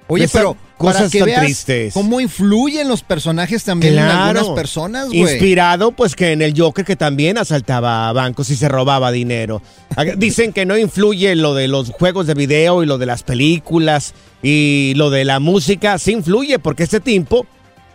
Oye, 0.08 0.28
pero 0.28 0.54
para 0.54 0.76
cosas 0.76 1.12
que 1.12 1.20
tan 1.20 1.26
veas 1.26 1.40
tristes. 1.40 1.94
cómo 1.94 2.20
influyen 2.20 2.88
los 2.88 3.02
personajes 3.02 3.64
también 3.64 3.94
en 3.94 4.00
algunas 4.00 4.48
personas, 4.50 5.06
güey. 5.06 5.20
Inspirado, 5.20 5.92
pues 5.92 6.14
que 6.14 6.32
en 6.32 6.42
el 6.42 6.58
Joker 6.58 6.84
que 6.84 6.96
también 6.96 7.38
asaltaba 7.38 8.12
bancos 8.12 8.50
y 8.50 8.56
se 8.56 8.68
robaba 8.68 9.10
dinero. 9.12 9.62
Dicen 10.16 10.52
que 10.52 10.66
no 10.66 10.76
influye 10.76 11.34
lo 11.34 11.54
de 11.54 11.68
los 11.68 11.90
juegos 11.90 12.26
de 12.26 12.34
video 12.34 12.82
y 12.82 12.86
lo 12.86 12.98
de 12.98 13.06
las 13.06 13.22
películas 13.22 14.14
y 14.42 14.92
lo 14.96 15.10
de 15.10 15.24
la 15.24 15.40
música. 15.40 15.98
Sí 15.98 16.12
influye 16.12 16.58
porque 16.58 16.82
este 16.82 17.00
tipo 17.00 17.46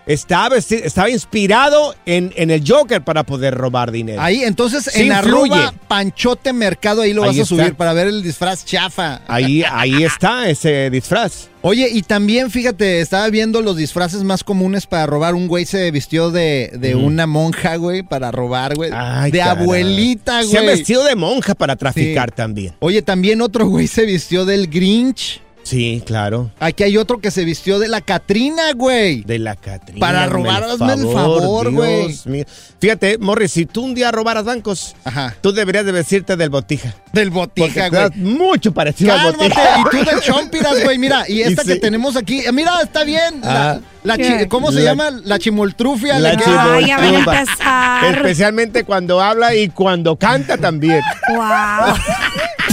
estaba, 0.07 0.57
estaba 0.57 1.09
inspirado 1.09 1.93
en, 2.05 2.33
en 2.35 2.49
el 2.49 2.63
Joker 2.67 3.03
para 3.03 3.23
poder 3.23 3.53
robar 3.53 3.91
dinero. 3.91 4.21
Ahí, 4.21 4.43
entonces, 4.43 4.85
Sí 4.85 5.01
en 5.01 5.07
influye. 5.15 5.53
arroba 5.53 5.73
Panchote 5.87 6.53
Mercado, 6.53 7.01
ahí 7.03 7.13
lo 7.13 7.23
Ahí 7.23 7.29
vas 7.29 7.37
a 7.37 7.41
está. 7.43 7.55
subir 7.55 7.75
para 7.75 7.93
ver 7.93 8.07
el 8.07 8.23
disfraz 8.23 8.65
chafa. 8.65 9.21
Ahí, 9.27 9.63
ahí 9.69 10.03
está 10.03 10.49
ese 10.49 10.89
disfraz. 10.89 11.49
Oye, 11.61 11.89
y 11.91 12.01
también, 12.03 12.49
fíjate, 12.49 13.01
estaba 13.01 13.27
viendo 13.29 13.61
los 13.61 13.75
disfraces 13.75 14.23
más 14.23 14.43
comunes 14.43 14.85
para 14.87 15.05
robar. 15.05 15.35
Un 15.35 15.47
güey 15.47 15.65
se 15.65 15.91
vistió 15.91 16.31
de, 16.31 16.71
de 16.79 16.95
una 16.95 17.27
monja, 17.27 17.75
güey, 17.75 18.03
para 18.03 18.31
robar, 18.31 18.75
güey. 18.75 18.91
Ay, 18.93 19.31
de 19.31 19.39
caray. 19.39 19.63
abuelita, 19.63 20.43
Se 20.43 20.57
ha 20.57 20.61
güey. 20.61 20.75
vestido 20.77 21.03
de 21.03 21.15
monja 21.15 21.55
para 21.55 21.75
traficar 21.75 22.29
Sí. 22.29 22.35
también. 22.37 22.73
Oye, 22.79 23.01
también 23.01 23.41
otro 23.41 23.67
güey 23.67 23.87
se 23.87 24.05
vistió 24.05 24.45
del 24.45 24.67
Grinch. 24.67 25.41
Sí, 25.67 26.01
claro. 26.05 26.49
Aquí 26.61 26.83
hay 26.83 26.95
otro 26.95 27.19
que 27.19 27.29
se 27.29 27.43
vistió 27.43 27.77
de 27.77 27.89
la 27.89 27.99
Catrina, 27.99 28.71
güey. 28.73 29.21
De 29.23 29.37
la 29.37 29.57
Catrina. 29.57 29.99
Para 29.99 30.25
robar, 30.27 30.63
hazme 30.63 30.93
el 30.93 31.11
favor, 31.11 31.71
güey. 31.73 32.07
Dios 32.07 32.25
mío. 32.25 32.45
Fíjate, 32.79 33.17
Morris, 33.17 33.51
si 33.51 33.65
tú 33.65 33.83
un 33.83 33.93
día 33.93 34.09
robaras 34.11 34.45
bancos, 34.45 34.95
Ajá. 35.03 35.35
tú 35.41 35.51
deberías 35.51 35.85
de 35.85 35.91
vestirte 35.91 36.37
del 36.37 36.49
botija. 36.49 36.95
Del 37.11 37.31
botija, 37.31 37.89
güey. 37.89 38.09
mucho 38.15 38.73
parecido 38.73 39.11
al 39.11 39.19
Cálmate, 39.33 39.43
botija. 39.49 39.79
y 39.79 39.83
tú 39.89 40.09
del 40.09 40.21
Chompiras, 40.21 40.83
güey, 40.85 40.97
mira, 40.97 41.25
y 41.27 41.41
esta 41.41 41.63
Y 41.63 41.65
que 41.67 41.75
tenemos 41.75 42.15
aquí, 42.15 42.39
eh, 42.45 42.51
mira, 42.53 42.71
está 42.81 43.03
bien, 43.03 43.41
la, 43.41 43.71
Ah. 43.71 43.79
la 44.03 44.17
chi- 44.17 44.47
¿cómo 44.47 44.71
se 44.71 44.79
La- 44.79 44.91
llama? 44.91 45.11
La 45.25 45.37
chimoltrufia. 45.37 46.17
La 46.19 46.31
queda- 46.37 46.45
chimoltrufia. 46.45 46.75
Ay, 46.75 46.85
ya 46.85 46.97
van 46.97 47.15
a 47.15 47.19
empezar. 47.41 48.15
Especialmente 48.15 48.83
cuando 48.85 49.19
habla 49.19 49.53
y 49.53 49.67
cuando 49.67 50.15
canta 50.15 50.55
también. 50.57 51.01
Wow. 51.27 51.95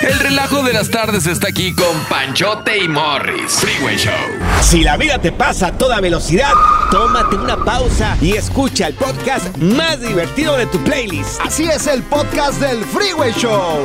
El 0.00 0.18
relajo 0.18 0.62
de 0.62 0.72
las 0.72 0.88
tardes 0.90 1.26
está 1.26 1.48
aquí 1.48 1.74
con 1.74 1.94
Panchote 2.08 2.78
y 2.78 2.88
Morris. 2.88 3.52
Freeway 3.52 3.98
Show. 3.98 4.14
Si 4.62 4.82
la 4.82 4.96
vida 4.96 5.18
te 5.18 5.30
pasa 5.30 5.66
a 5.68 5.72
toda 5.72 6.00
velocidad, 6.00 6.54
tómate 6.90 7.36
una 7.36 7.62
pausa 7.62 8.16
y 8.22 8.32
escucha 8.32 8.86
el 8.86 8.94
podcast 8.94 9.54
más 9.58 10.00
divertido 10.00 10.56
de 10.56 10.64
tu 10.64 10.82
playlist. 10.84 11.38
Así 11.42 11.64
es 11.64 11.86
el 11.86 12.02
podcast 12.04 12.58
del 12.60 12.82
Freeway 12.86 13.32
Show. 13.34 13.84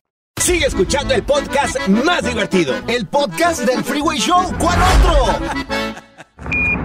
Sigue 0.41 0.65
escuchando 0.65 1.13
el 1.13 1.21
podcast 1.21 1.77
más 1.87 2.23
divertido. 2.25 2.73
El 2.87 3.05
podcast 3.05 3.61
del 3.61 3.83
Freeway 3.83 4.17
Show. 4.17 4.51
¿Cuál 4.57 4.79
otro? 4.81 6.10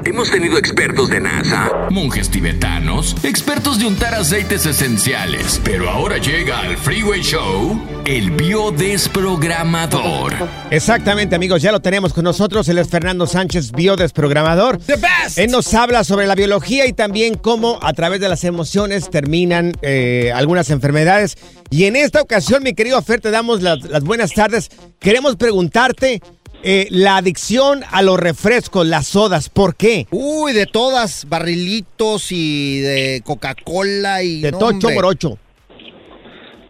Hemos 0.05 0.31
tenido 0.31 0.59
expertos 0.59 1.09
de 1.09 1.21
NASA, 1.21 1.89
monjes 1.91 2.31
tibetanos, 2.31 3.17
expertos 3.25 3.79
de 3.79 3.87
untar 3.87 4.15
aceites 4.15 4.67
esenciales, 4.67 5.61
pero 5.65 5.89
ahora 5.91 6.19
llega 6.19 6.61
al 6.61 6.77
Freeway 6.77 7.23
Show 7.23 7.81
el 8.05 8.31
biodesprogramador. 8.31 10.35
Exactamente, 10.71 11.35
amigos, 11.35 11.63
ya 11.63 11.73
lo 11.73 11.81
tenemos 11.81 12.13
con 12.13 12.23
nosotros. 12.25 12.69
Él 12.69 12.77
es 12.79 12.89
Fernando 12.89 13.27
Sánchez, 13.27 13.73
biodesprogramador. 13.73 14.79
The 14.79 14.97
best. 14.97 15.39
Él 15.39 15.51
nos 15.51 15.75
habla 15.75 16.05
sobre 16.05 16.27
la 16.27 16.37
biología 16.37 16.87
y 16.87 16.93
también 16.93 17.35
cómo 17.35 17.81
a 17.83 17.93
través 17.95 18.21
de 18.21 18.29
las 18.29 18.45
emociones 18.45 19.11
terminan 19.11 19.73
eh, 19.83 20.31
algunas 20.35 20.71
enfermedades. 20.71 21.37
Y 21.71 21.87
en 21.87 21.97
esta 21.97 22.23
ocasión, 22.23 22.63
mi 22.63 22.75
querido 22.75 23.03
Fer, 23.03 23.21
te 23.21 23.33
damos 23.33 23.63
las, 23.63 23.83
las 23.83 24.05
buenas 24.05 24.33
tardes. 24.33 24.71
Queremos 25.01 25.35
preguntarte 25.37 26.21
eh, 26.63 26.87
la 26.91 27.17
adicción 27.17 27.81
a 27.91 28.03
los 28.03 28.19
refrescos, 28.19 28.87
las 28.87 29.07
sodas, 29.07 29.49
¿por 29.49 29.77
qué? 29.77 30.07
Uy, 30.11 30.53
de 30.53 30.67
todas, 30.67 31.27
barrilitos 31.29 32.33
y 32.33 32.81
de 32.81 33.23
Coca-Cola 33.25 34.23
y... 34.23 34.41
De 34.41 34.53
tocho 34.53 34.89
hombre. 34.89 34.95
por 34.95 35.07
ocho. 35.07 35.39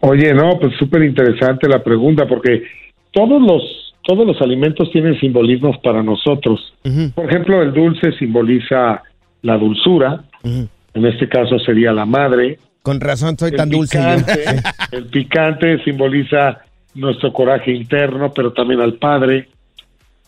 Oye, 0.01 0.33
no, 0.33 0.59
pues 0.59 0.73
súper 0.77 1.03
interesante 1.03 1.67
la 1.67 1.83
pregunta 1.83 2.27
porque 2.27 2.63
todos 3.11 3.41
los 3.41 3.87
todos 4.07 4.25
los 4.25 4.41
alimentos 4.41 4.89
tienen 4.91 5.19
simbolismos 5.19 5.77
para 5.79 6.01
nosotros. 6.01 6.73
Por 7.13 7.25
ejemplo, 7.25 7.61
el 7.61 7.73
dulce 7.73 8.13
simboliza 8.13 9.03
la 9.41 9.57
dulzura, 9.57 10.23
en 10.43 11.05
este 11.05 11.27
caso 11.27 11.59
sería 11.59 11.91
la 11.91 12.05
madre. 12.05 12.57
Con 12.81 13.01
razón 13.01 13.37
soy 13.37 13.49
El 13.51 13.57
tan 13.57 13.69
dulce. 13.69 13.99
el 14.93 15.05
picante 15.07 15.83
simboliza 15.83 16.59
nuestro 16.95 17.33
coraje 17.33 17.73
interno, 17.73 18.31
pero 18.33 18.53
también 18.53 18.79
al 18.79 18.93
padre. 18.93 19.49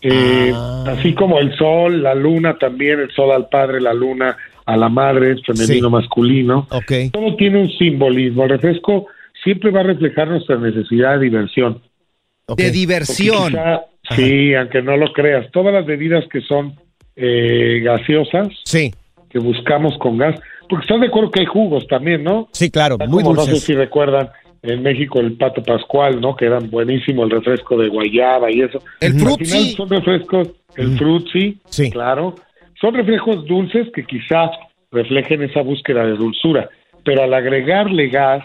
Eh, 0.01 0.51
Ah. 0.53 0.83
Así 0.97 1.13
como 1.13 1.39
el 1.39 1.55
sol, 1.57 2.01
la 2.03 2.15
luna 2.15 2.57
también, 2.57 2.99
el 2.99 3.11
sol 3.11 3.31
al 3.31 3.49
padre, 3.49 3.81
la 3.81 3.93
luna 3.93 4.35
a 4.65 4.77
la 4.77 4.87
madre, 4.89 5.35
femenino, 5.45 5.87
Sí. 5.89 5.93
masculino. 5.93 6.67
Ok. 6.71 6.91
Todo 7.11 7.35
tiene 7.35 7.61
un 7.61 7.69
simbolismo. 7.77 8.43
El 8.43 8.51
refresco 8.51 9.07
siempre 9.43 9.71
va 9.71 9.81
a 9.81 9.83
reflejar 9.83 10.27
nuestra 10.29 10.57
necesidad 10.57 11.13
de 11.19 11.25
diversión. 11.25 11.81
De 12.55 12.71
diversión. 12.71 13.49
Quizá- 13.51 13.81
sí, 14.15 14.53
aunque 14.55 14.81
no 14.81 14.95
lo 14.97 15.11
creas, 15.13 15.51
todas 15.51 15.73
las 15.73 15.85
bebidas 15.85 16.25
que 16.31 16.41
son 16.41 16.73
eh, 17.21 17.81
gaseosas, 17.83 18.47
Sí, 18.63 18.91
que 19.29 19.39
buscamos 19.39 19.97
con 19.97 20.17
gas, 20.17 20.39
porque 20.69 20.83
estás 20.85 21.01
de 21.01 21.07
acuerdo 21.07 21.31
que 21.31 21.41
hay 21.41 21.45
jugos 21.45 21.85
también, 21.87 22.23
¿no? 22.23 22.47
sí, 22.53 22.71
claro, 22.71 22.95
Está 22.95 23.07
muy 23.07 23.23
como, 23.23 23.35
No 23.35 23.41
sé 23.41 23.51
dulces. 23.51 23.65
si 23.65 23.73
recuerdan 23.73 24.29
en 24.61 24.83
México 24.83 25.19
el 25.19 25.33
Pato 25.33 25.63
Pascual, 25.63 26.19
¿no? 26.19 26.35
Que 26.35 26.45
eran 26.45 26.69
buenísimo 26.69 27.23
el 27.23 27.31
refresco 27.31 27.77
de 27.77 27.87
guayaba 27.87 28.51
y 28.51 28.61
eso. 28.61 28.81
El 28.99 29.13
Al 29.13 29.19
Frutzi. 29.19 29.45
final 29.45 29.63
son 29.75 29.89
refrescos, 29.89 30.47
el 30.75 30.97
Frutzi, 30.97 31.57
Sí. 31.69 31.89
claro. 31.89 32.35
Son 32.79 32.93
refrescos 32.93 33.45
dulces 33.45 33.87
que 33.93 34.05
quizá 34.05 34.51
reflejen 34.91 35.43
esa 35.43 35.61
búsqueda 35.61 36.05
de 36.05 36.13
dulzura, 36.13 36.69
pero 37.03 37.23
al 37.23 37.33
agregarle 37.33 38.07
gas, 38.09 38.43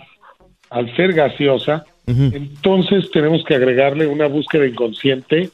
al 0.71 0.94
ser 0.97 1.12
gaseosa, 1.12 1.85
entonces 2.06 3.11
tenemos 3.11 3.42
que 3.44 3.54
agregarle 3.54 4.06
una 4.06 4.26
búsqueda 4.26 4.66
inconsciente 4.66 5.50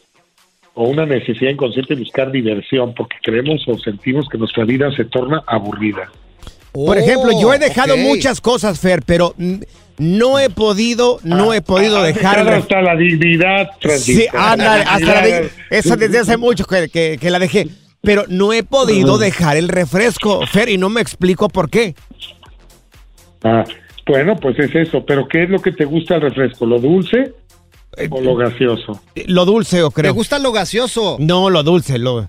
o 0.75 0.85
una 0.89 1.05
necesidad 1.07 1.51
inconsciente 1.51 1.95
de 1.95 2.01
buscar 2.01 2.31
diversión, 2.33 2.95
porque 2.95 3.17
creemos 3.23 3.67
o 3.69 3.79
sentimos 3.79 4.29
que 4.29 4.39
nuestra 4.39 4.65
vida 4.65 4.91
se 4.97 5.05
torna 5.05 5.43
aburrida. 5.47 6.11
Por 6.73 6.97
ejemplo, 6.97 7.31
yo 7.41 7.53
he 7.53 7.59
dejado 7.59 7.97
muchas 7.97 8.41
cosas, 8.41 8.81
Fer, 8.81 9.03
pero 9.05 9.35
mm, 9.37 9.55
no 10.01 10.39
he 10.39 10.51
podido, 10.51 11.21
no 11.23 11.55
he 11.55 11.61
podido 11.63 11.99
Ah, 11.99 12.03
dejar... 12.05 12.39
el 12.41 12.47
ref- 12.49 12.59
hasta 12.63 12.83
la 12.83 12.97
dignidad, 12.97 13.69
Sí, 13.75 13.79
Francisco. 13.81 14.37
ándale, 14.39 14.85
hasta 14.85 15.07
la 15.15 15.23
dignidad. 15.23 15.51
esa 15.71 15.97
desde 15.97 16.19
hace 16.19 16.37
mucho 16.37 16.65
que, 16.65 16.89
que- 16.89 17.19
que 17.21 17.31
la 17.31 17.39
dejé. 17.39 17.69
Pero 18.03 18.25
no 18.29 18.53
he 18.55 18.63
podido 18.63 19.19
dejar 19.19 19.57
el 19.59 19.69
refresco, 19.69 20.47
Fer, 20.47 20.71
y 20.71 20.79
no 20.79 20.89
me 20.89 21.03
explico 21.03 21.49
por 21.51 21.69
qué. 21.69 21.95
Ah, 23.45 23.65
bueno, 24.07 24.37
pues 24.37 24.59
es 24.59 24.75
eso. 24.75 25.05
Pero 25.05 25.29
¿qué 25.29 25.45
es 25.45 25.51
lo 25.51 25.61
que 25.61 25.73
te 25.73 25.85
gusta 25.85 26.17
el 26.17 26.23
refresco? 26.23 26.67
¿Lo 26.67 26.79
dulce 26.79 27.35
o 28.11 28.21
lo 28.21 28.37
gaseoso? 28.37 29.01
Lo 29.27 29.45
dulce, 29.45 29.79
yo 29.79 29.91
¿Te 29.91 30.01
creo. 30.03 30.15
gusta 30.15 30.39
lo 30.39 30.53
gaseoso? 30.53 31.17
No, 31.21 31.51
lo 31.51 31.63
dulce, 31.63 31.99
lo... 31.99 32.27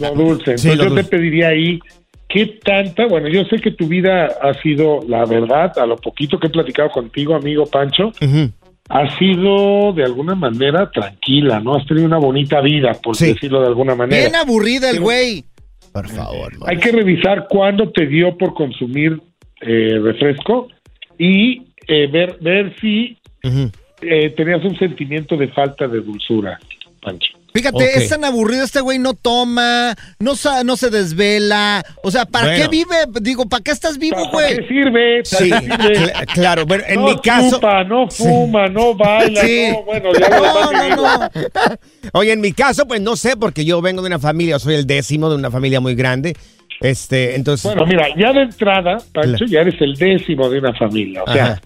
Lo 0.00 0.14
dulce. 0.14 0.56
Sí, 0.58 0.68
Entonces 0.70 0.76
lo 0.78 0.84
yo 0.84 0.88
dulce. 0.90 1.04
te 1.04 1.08
pediría 1.10 1.48
ahí, 1.48 1.78
¿qué 2.32 2.46
tanta? 2.64 3.06
Bueno, 3.06 3.28
yo 3.28 3.44
sé 3.44 3.56
que 3.56 3.72
tu 3.72 3.86
vida 3.86 4.26
ha 4.40 4.54
sido, 4.62 5.00
la 5.08 5.24
verdad, 5.26 5.76
a 5.78 5.86
lo 5.86 5.96
poquito 5.96 6.38
que 6.38 6.46
he 6.46 6.50
platicado 6.50 6.90
contigo, 6.90 7.34
amigo 7.34 7.66
Pancho, 7.66 8.08
Ujú. 8.22 8.50
ha 8.88 9.18
sido 9.18 9.92
de 9.92 10.04
alguna 10.04 10.34
manera 10.34 10.90
tranquila, 10.90 11.60
¿no? 11.60 11.74
Has 11.76 11.86
tenido 11.86 12.06
una 12.06 12.18
bonita 12.18 12.60
vida, 12.60 12.92
por 13.02 13.16
Sí. 13.16 13.26
decirlo 13.34 13.60
de 13.60 13.66
alguna 13.68 13.94
manera. 13.94 14.20
Bien 14.22 14.36
aburrida 14.36 14.90
el 14.90 15.00
güey. 15.00 15.44
Por 15.92 16.08
favor. 16.08 16.52
Hay 16.66 16.76
que 16.78 16.92
revisar 16.92 17.46
cuándo 17.48 17.90
te 17.90 18.06
dio 18.06 18.36
por 18.38 18.54
consumir 18.54 19.20
eh, 19.60 19.98
refresco 20.00 20.68
y 21.18 21.62
eh, 21.88 22.06
ver, 22.06 22.38
ver 22.40 22.74
si 22.80 23.18
eh, 24.00 24.30
tenías 24.36 24.64
un 24.64 24.78
sentimiento 24.78 25.36
de 25.36 25.48
falta 25.48 25.88
de 25.88 26.00
dulzura, 26.00 26.58
Pancho. 27.02 27.32
Fíjate, 27.52 27.98
es 27.98 28.08
tan 28.08 28.24
aburrido 28.24 28.62
este 28.64 28.80
güey, 28.80 28.98
no 28.98 29.14
toma, 29.14 29.94
no, 30.18 30.36
sa- 30.36 30.62
no 30.62 30.76
se 30.76 30.88
desvela. 30.90 31.84
O 32.02 32.10
sea, 32.10 32.24
¿para 32.24 32.46
Bueno. 32.46 32.62
qué 32.62 32.68
vive? 32.68 32.94
Digo, 33.20 33.46
¿para 33.48 33.62
qué 33.62 33.72
estás 33.72 33.98
vivo, 33.98 34.16
¿Para 34.30 34.48
qué 34.48 34.54
güey? 34.54 34.68
sirve? 34.68 35.22
¿Para 35.30 35.44
Sí, 35.44 35.50
qué 35.50 35.58
sirve? 35.60 36.12
cl- 36.14 36.26
claro. 36.34 36.66
Bueno, 36.66 36.84
en 36.86 37.00
no 37.00 37.06
mi 37.08 37.18
caso... 37.20 37.56
chupa, 37.56 37.84
no 37.84 38.08
fuma, 38.08 38.68
no 38.68 38.94
baila, 38.94 39.40
Sí. 39.42 39.68
no, 39.72 39.82
bueno, 39.82 40.10
ya 40.18 40.28
No, 40.28 40.72
no, 40.72 40.96
no. 40.96 41.30
Oye, 42.12 42.32
en 42.32 42.40
mi 42.40 42.52
caso, 42.52 42.86
pues 42.86 43.00
no 43.00 43.16
sé, 43.16 43.36
porque 43.36 43.64
yo 43.64 43.80
vengo 43.82 44.00
de 44.02 44.06
una 44.08 44.18
familia, 44.18 44.58
soy 44.58 44.74
el 44.76 44.86
décimo 44.86 45.28
de 45.28 45.36
una 45.36 45.50
familia 45.50 45.80
muy 45.80 45.94
grande. 45.94 46.36
Este, 46.80 47.34
entonces... 47.34 47.64
Bueno, 47.64 47.84
mira, 47.84 48.06
ya 48.16 48.32
de 48.32 48.42
entrada, 48.42 48.98
Pancho, 49.12 49.44
ya 49.44 49.60
eres 49.60 49.74
el 49.80 49.96
décimo 49.96 50.48
de 50.48 50.60
una 50.60 50.72
familia. 50.74 51.24
O 51.24 51.30
sea, 51.32 51.44
Ajá. 51.44 51.60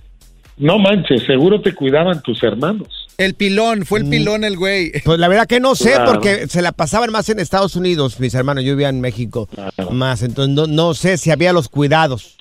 no 0.57 0.79
manches, 0.79 1.23
seguro 1.25 1.61
te 1.61 1.73
cuidaban 1.75 2.21
tus 2.23 2.43
hermanos. 2.43 3.04
El 3.18 3.35
pilón, 3.35 3.85
fue 3.85 4.00
el 4.00 4.09
pilón 4.11 4.42
el 4.44 4.56
güey. 4.56 4.90
Pues 5.04 5.18
la 5.18 5.28
verdad 5.28 5.47
que 5.47 5.61
no 5.61 5.75
sé, 5.75 5.92
Claro. 5.94 6.12
porque 6.12 6.49
se 6.49 6.62
la 6.62 6.73
pasaban 6.73 7.12
más 7.12 7.28
en 7.28 7.38
Estados 7.38 7.76
Unidos, 7.76 8.18
mis 8.18 8.35
hermanos. 8.35 8.64
Yo 8.64 8.73
vivía 8.73 8.88
en 8.88 9.00
México 9.00 9.49
más, 9.92 10.23
entonces 10.23 10.54
no, 10.54 10.66
no 10.66 10.94
sé 10.94 11.16
si 11.16 11.30
había 11.30 11.52
los 11.52 11.68
cuidados. 11.68 12.37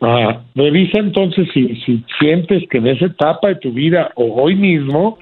Ah, 0.00 0.42
revisa 0.54 1.00
entonces 1.00 1.48
si, 1.52 1.74
si 1.84 2.04
sientes 2.20 2.62
que 2.70 2.78
en 2.78 2.86
esa 2.86 3.06
etapa 3.06 3.48
de 3.48 3.56
tu 3.56 3.72
vida 3.72 4.12
o 4.14 4.40
hoy 4.42 4.54
mismo 4.54 5.18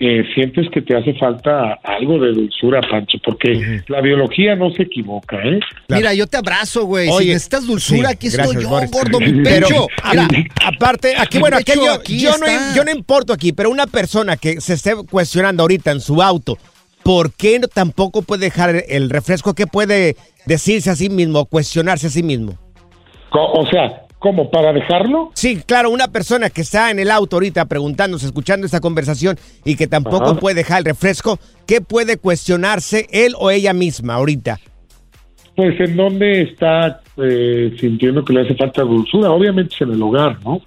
eh, 0.00 0.22
sientes 0.34 0.68
que 0.70 0.80
te 0.82 0.96
hace 0.96 1.14
falta 1.14 1.74
algo 1.82 2.18
de 2.20 2.32
dulzura, 2.32 2.80
Pancho, 2.82 3.18
porque 3.24 3.82
la 3.88 4.00
biología 4.00 4.54
no 4.54 4.70
se 4.70 4.84
equivoca, 4.84 5.36
¿eh? 5.44 5.58
Mira, 5.88 6.14
yo 6.14 6.26
te 6.26 6.36
abrazo, 6.36 6.84
güey. 6.84 7.06
Si 7.08 7.12
Oye, 7.14 7.26
necesitas 7.32 7.66
dulzura, 7.66 8.08
sí, 8.10 8.14
aquí 8.14 8.28
gracias, 8.28 8.46
estoy 8.48 8.62
yo, 8.62 8.68
Boris. 8.68 8.90
gordo, 8.90 9.20
mi 9.20 9.42
pecho. 9.42 9.86
Mira, 10.10 10.28
aparte, 10.64 11.14
aquí, 11.18 11.38
bueno, 11.38 11.56
aquí 11.56 11.72
yo, 11.74 11.92
aquí 11.92 12.20
yo 12.20 12.30
no, 12.38 12.46
yo 12.76 12.84
no 12.84 12.90
importo 12.92 13.32
aquí, 13.32 13.52
pero 13.52 13.70
una 13.70 13.86
persona 13.86 14.36
que 14.36 14.60
se 14.60 14.74
esté 14.74 14.94
cuestionando 15.10 15.62
ahorita 15.62 15.90
en 15.90 16.00
su 16.00 16.22
auto, 16.22 16.56
¿por 17.02 17.32
qué 17.32 17.58
no- 17.58 17.68
tampoco 17.68 18.22
puede 18.22 18.44
dejar 18.46 18.84
el 18.88 19.10
refresco? 19.10 19.54
¿Qué 19.54 19.66
puede 19.66 20.14
decirse 20.46 20.90
a 20.90 20.96
sí 20.96 21.08
mismo, 21.10 21.44
cuestionarse 21.46 22.06
a 22.06 22.10
sí 22.10 22.22
mismo? 22.22 22.56
O 23.30 23.66
sea, 23.66 24.02
¿cómo? 24.18 24.50
¿Para 24.50 24.72
dejarlo? 24.72 25.30
Sí, 25.34 25.62
claro, 25.64 25.90
una 25.90 26.08
persona 26.08 26.50
que 26.50 26.60
está 26.62 26.90
en 26.90 26.98
el 26.98 27.10
auto 27.10 27.36
ahorita 27.36 27.64
preguntándose, 27.66 28.26
escuchando 28.26 28.66
esta 28.66 28.80
conversación 28.80 29.38
y 29.64 29.76
que 29.76 29.86
tampoco 29.86 30.24
Ajá. 30.30 30.34
puede 30.40 30.56
dejar 30.56 30.78
el 30.78 30.84
refresco, 30.86 31.38
¿qué 31.66 31.80
puede 31.80 32.16
cuestionarse 32.16 33.06
él 33.10 33.34
o 33.38 33.50
ella 33.50 33.72
misma 33.72 34.14
ahorita? 34.14 34.58
Pues 35.56 35.78
en 35.80 35.96
dónde 35.96 36.42
está 36.42 37.00
eh, 37.16 37.74
sintiendo 37.80 38.24
que 38.24 38.32
le 38.32 38.42
hace 38.42 38.54
falta 38.54 38.82
dulzura, 38.82 39.30
obviamente 39.30 39.74
es 39.74 39.80
en 39.82 39.90
el 39.92 40.02
hogar, 40.02 40.38
¿no? 40.44 40.60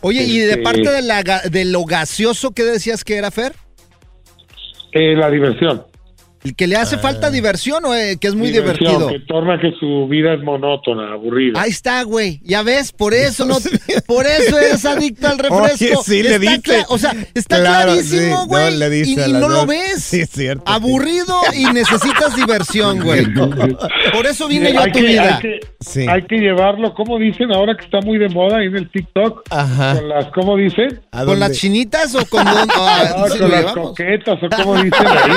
Oye, 0.00 0.22
y 0.24 0.38
de 0.38 0.50
Este- 0.50 0.62
parte 0.62 0.90
de, 0.90 1.02
la, 1.02 1.22
de 1.22 1.64
lo 1.64 1.84
gaseoso, 1.84 2.52
¿qué 2.52 2.62
decías 2.64 3.04
que 3.04 3.16
era, 3.16 3.30
Fer? 3.30 3.52
Eh, 4.92 5.14
la 5.14 5.30
diversión. 5.30 5.82
¿El 6.44 6.54
que 6.54 6.66
le 6.66 6.76
hace 6.76 6.96
Ah. 6.96 6.98
falta 7.00 7.30
diversión 7.30 7.84
o 7.84 7.94
eh, 7.94 8.16
que 8.20 8.28
es 8.28 8.34
muy 8.34 8.50
Diversión, 8.50 8.92
divertido? 8.98 9.08
Que 9.08 9.26
torna 9.26 9.58
que 9.60 9.72
su 9.78 10.06
vida 10.08 10.34
es 10.34 10.40
monótona, 10.42 11.12
aburrida. 11.12 11.60
Ahí 11.60 11.70
está, 11.70 12.02
güey. 12.04 12.40
Ya 12.44 12.62
ves, 12.62 12.92
por 12.92 13.12
eso 13.14 13.44
no, 13.44 13.56
por 14.06 14.24
eso 14.26 14.58
eres 14.58 14.84
adicto 14.84 15.26
al 15.28 15.38
refresco. 15.38 15.84
Oye, 15.84 15.96
sí, 16.04 16.22
le 16.22 16.38
dice. 16.38 16.84
O 16.88 16.98
sea, 16.98 17.12
está 17.34 17.58
Claro, 17.60 17.92
clarísimo, 17.92 18.42
sí, 18.42 18.48
güey. 18.48 18.70
no, 18.72 18.76
le 18.78 18.90
dice 18.90 19.28
y 19.28 19.32
no 19.32 19.48
lo 19.48 19.66
ves. 19.66 20.02
Sí, 20.02 20.20
es 20.20 20.30
cierto. 20.30 20.62
Aburrido 20.66 21.36
y 21.54 21.64
necesitas 21.72 22.34
diversión, 22.36 23.00
güey. 23.02 23.26
Por 24.12 24.26
eso 24.26 24.46
vine 24.48 24.72
yo 24.72 24.80
a 24.80 24.84
tu 24.86 24.92
que, 24.92 25.02
vida. 25.02 25.36
hay, 25.36 25.42
que, 25.42 25.60
Sí. 25.80 26.06
hay 26.08 26.22
que 26.22 26.36
llevarlo, 26.36 26.92
como 26.94 27.18
dicen 27.18 27.52
ahora 27.52 27.76
que 27.76 27.84
está 27.84 28.00
muy 28.00 28.18
de 28.18 28.28
moda 28.28 28.58
ahí 28.58 28.66
en 28.66 28.76
el 28.76 28.90
TikTok, 28.90 29.42
Ajá. 29.50 29.94
con 29.96 30.08
las, 30.08 30.26
¿cómo 30.26 30.56
dicen? 30.56 31.00
¿A 31.12 31.24
¿Con 31.24 31.38
las 31.40 31.52
chinitas 31.52 32.14
o 32.14 32.24
con? 32.26 32.46
Ah, 32.46 32.64
Ah, 32.70 33.24
con 33.38 33.50
las 33.50 33.72
coquetas, 33.72 34.38
o 34.42 34.48
como 34.56 34.74
dicen 34.82 35.06
ahí. 35.06 35.30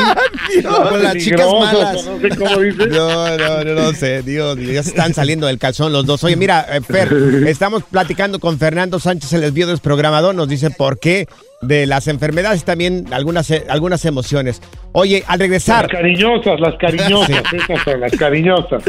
Con 0.92 1.04
las 1.04 1.16
chicas 1.16 1.48
malas. 1.60 2.06
No 2.06 2.20
sé 2.20 2.30
cómo 2.38 2.60
dicen. 2.60 2.90
No, 2.90 3.38
no, 3.38 3.64
no, 3.64 3.74
no 3.74 3.94
sé, 3.94 4.22
Dios, 4.22 4.58
ya 4.60 4.84
se 4.84 4.90
están 4.90 5.14
saliendo 5.14 5.48
del 5.48 5.58
calzón 5.58 5.92
los 5.94 6.06
dos. 6.06 6.24
Oye, 6.24 6.36
mira, 6.36 6.66
eh, 6.70 6.82
Fer, 6.82 7.12
estamos 7.48 7.84
platicando 7.84 8.40
con 8.40 8.58
Fernando 8.58 9.00
Sánchez, 9.00 9.34
el 9.34 9.42
desvío 9.42 9.68
desprogramador, 9.68 10.36
nos 10.36 10.48
dice 10.48 10.70
por 10.72 11.00
qué 11.00 11.28
de 11.62 11.86
las 11.86 12.08
enfermedades 12.08 12.62
y 12.62 12.66
también 12.66 13.06
algunas, 13.12 13.50
eh, 13.52 13.66
algunas 13.70 14.04
emociones. 14.06 14.62
Oye, 14.94 15.24
al 15.28 15.40
Las 15.40 15.40
regresar, 15.40 15.88
cariñosas, 15.88 16.60
las 16.60 16.76
cariñosas, 16.76 17.44
esas 17.54 17.84
son 17.84 18.00
las 18.00 18.12
cariñosas. 18.14 18.84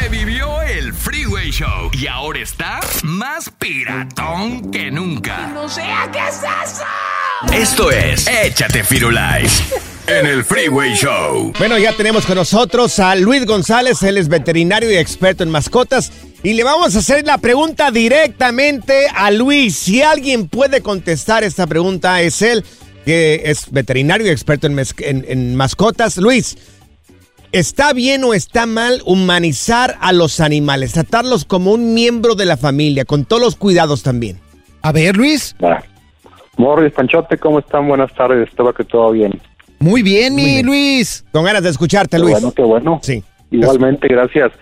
Revivió 0.00 0.62
el 0.62 0.92
Freeway 0.92 1.50
Show 1.50 1.90
y 1.92 2.06
ahora 2.06 2.40
está 2.40 2.80
más 3.02 3.50
piratón 3.50 4.70
que 4.70 4.90
nunca. 4.90 5.48
No 5.48 5.68
sea 5.68 6.08
qué 6.12 6.18
es 6.20 6.42
eso. 6.42 6.84
Esto 7.52 7.90
es 7.90 8.26
Échate 8.28 8.82
Firulais 8.84 9.62
en 10.06 10.26
el 10.26 10.44
Freeway 10.44 10.94
Show. 10.94 11.52
bueno, 11.58 11.78
ya 11.78 11.92
tenemos 11.96 12.26
con 12.26 12.34
nosotros 12.36 12.98
a 12.98 13.14
Luis 13.14 13.46
González, 13.46 14.02
él 14.02 14.18
es 14.18 14.28
veterinario 14.28 14.90
y 14.92 14.96
experto 14.96 15.42
en 15.44 15.50
mascotas. 15.50 16.12
Y 16.42 16.52
le 16.54 16.62
vamos 16.64 16.94
a 16.94 16.98
hacer 16.98 17.24
la 17.26 17.38
pregunta 17.38 17.90
directamente 17.90 19.06
a 19.14 19.30
Luis. 19.30 19.76
Si 19.76 20.02
alguien 20.02 20.48
puede 20.48 20.82
contestar 20.82 21.42
esta 21.42 21.66
pregunta, 21.66 22.20
es 22.20 22.42
él, 22.42 22.64
que 23.06 23.42
es 23.46 23.70
veterinario 23.70 24.26
y 24.26 24.30
experto 24.30 24.66
en, 24.66 24.74
mez- 24.76 24.94
en- 24.98 25.24
en 25.28 25.54
mascotas. 25.56 26.16
Luis, 26.16 26.56
¿Está 27.52 27.92
bien 27.92 28.24
o 28.24 28.34
está 28.34 28.66
mal 28.66 29.00
humanizar 29.06 29.96
a 30.00 30.12
los 30.12 30.40
animales? 30.40 30.92
Tratarlos 30.94 31.44
como 31.44 31.70
un 31.70 31.94
miembro 31.94 32.34
de 32.34 32.46
la 32.46 32.56
familia, 32.56 33.04
con 33.04 33.24
todos 33.24 33.40
los 33.40 33.54
cuidados 33.54 34.02
también. 34.02 34.40
A 34.82 34.90
ver, 34.90 35.16
Luis. 35.16 35.54
Morris, 36.56 36.92
Panchote, 36.92 37.36
¿cómo 37.38 37.58
están? 37.58 37.88
Buenas 37.88 38.12
tardes, 38.14 38.48
espero 38.48 38.72
que 38.72 38.84
todo 38.84 39.12
bien. 39.12 39.32
Muy 39.80 40.02
bien, 40.02 40.34
mi 40.34 40.42
Muy 40.42 40.50
bien. 40.52 40.66
Luis. 40.66 41.26
Con 41.32 41.44
ganas 41.44 41.62
de 41.62 41.70
escucharte, 41.70 42.16
Qué 42.16 42.22
Luis. 42.22 42.32
bueno, 42.32 42.52
qué 42.54 42.62
bueno. 42.62 42.98
Sí. 43.02 43.22
Igualmente, 43.50 44.08
gracias. 44.08 44.52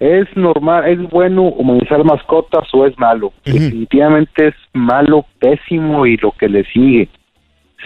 ¿Es 0.00 0.28
normal, 0.36 0.86
es 0.88 1.10
bueno 1.10 1.42
humanizar 1.42 2.04
mascotas 2.04 2.68
o 2.72 2.86
es 2.86 2.96
malo? 2.98 3.32
Definitivamente 3.44 4.48
es 4.48 4.54
malo, 4.72 5.24
pésimo 5.40 6.06
y 6.06 6.16
lo 6.18 6.30
que 6.32 6.48
le 6.48 6.64
sigue. 6.64 7.08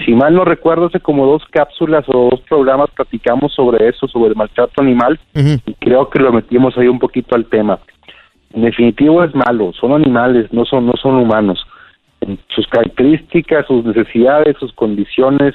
Si 0.05 0.13
mal 0.13 0.35
no 0.35 0.45
recuerdo, 0.45 0.87
hace 0.87 1.01
como 1.01 1.27
dos 1.27 1.43
cápsulas 1.51 2.05
o 2.09 2.31
dos 2.31 2.41
programas 2.49 2.91
platicamos 2.91 3.53
sobre 3.55 3.89
eso, 3.89 4.09
sobre 4.09 4.31
el 4.31 4.37
maltrato 4.37 4.83
animal, 4.83 5.21
y 5.35 5.75
creo 5.75 6.09
que 6.11 6.19
lo 6.19 6.33
metimos 6.33 6.77
ahí 6.77 6.89
un 6.89 6.99
poquito 6.99 7.35
al 7.35 7.47
tema. 7.47 7.79
En 8.53 8.63
definitivo 8.63 9.23
es 9.25 9.35
malo, 9.35 9.73
son 9.79 9.93
animales, 9.93 10.53
no 10.53 10.65
son, 10.65 10.87
no 10.87 10.95
son 11.01 11.17
humanos. 11.17 11.65
Sus 12.55 12.67
características, 12.69 13.67
sus 13.67 13.85
necesidades, 13.85 14.57
sus 14.59 14.73
condiciones, 14.75 15.55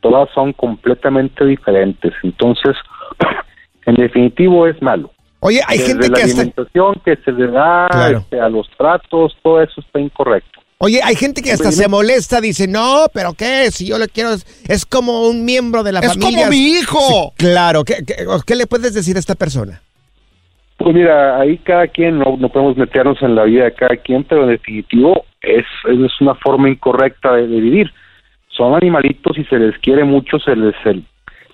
todas 0.00 0.28
son 0.34 0.52
completamente 0.52 1.44
diferentes. 1.44 2.12
Entonces, 2.22 2.76
en 3.86 3.94
definitivo 3.94 4.66
es 4.66 4.80
malo. 4.82 5.10
Oye, 5.40 5.60
hay 5.66 5.78
Desde 5.78 5.92
gente 5.92 6.08
la 6.08 6.14
que 6.16 6.22
hasta... 6.22 6.34
alimentación 6.40 6.94
que 7.04 7.16
se 7.24 7.32
le 7.32 7.46
da 7.48 7.88
Claro. 7.90 8.18
este, 8.18 8.40
a 8.40 8.48
los 8.48 8.68
tratos, 8.76 9.36
todo 9.42 9.62
eso 9.62 9.80
está 9.80 10.00
incorrecto. 10.00 10.60
Oye, 10.80 11.00
hay 11.02 11.16
gente 11.16 11.42
que 11.42 11.50
hasta 11.52 11.72
se 11.72 11.88
molesta, 11.88 12.40
dice, 12.40 12.68
no, 12.68 13.06
pero 13.12 13.34
¿qué? 13.34 13.68
Si 13.72 13.84
yo 13.86 13.98
le 13.98 14.06
quiero, 14.06 14.32
es, 14.32 14.46
es 14.68 14.86
como 14.86 15.26
un 15.28 15.44
miembro 15.44 15.82
de 15.82 15.90
la 15.90 15.98
Es 16.00 16.08
familia. 16.08 16.38
como 16.38 16.50
mi 16.50 16.68
hijo. 16.68 17.32
Sí, 17.36 17.44
claro, 17.44 17.84
¿Qué, 17.84 17.96
qué, 18.06 18.14
qué 18.46 18.54
le 18.54 18.66
puedes 18.68 18.94
decir 18.94 19.16
a 19.16 19.18
esta 19.18 19.34
persona? 19.34 19.82
Pues 20.78 20.94
mira, 20.94 21.38
ahí 21.40 21.58
cada 21.58 21.86
quien, 21.88 22.18
no, 22.18 22.36
no 22.38 22.48
podemos 22.48 22.76
meternos 22.76 23.20
en 23.20 23.34
la 23.34 23.44
vida 23.44 23.64
de 23.64 23.74
cada 23.74 23.96
quien, 23.96 24.24
pero 24.24 24.44
en 24.44 24.50
definitivo 24.50 25.24
es, 25.42 25.64
es 25.88 26.20
una 26.20 26.34
forma 26.36 26.70
incorrecta 26.70 27.34
de, 27.34 27.46
de 27.48 27.60
vivir. 27.60 27.92
Son 28.56 28.74
animalitos 28.74 29.36
y 29.38 29.44
se 29.44 29.58
les 29.58 29.76
quiere 29.80 30.04
mucho, 30.04 30.38
se 30.38 30.54
les, 30.56 30.74
se, 30.84 30.94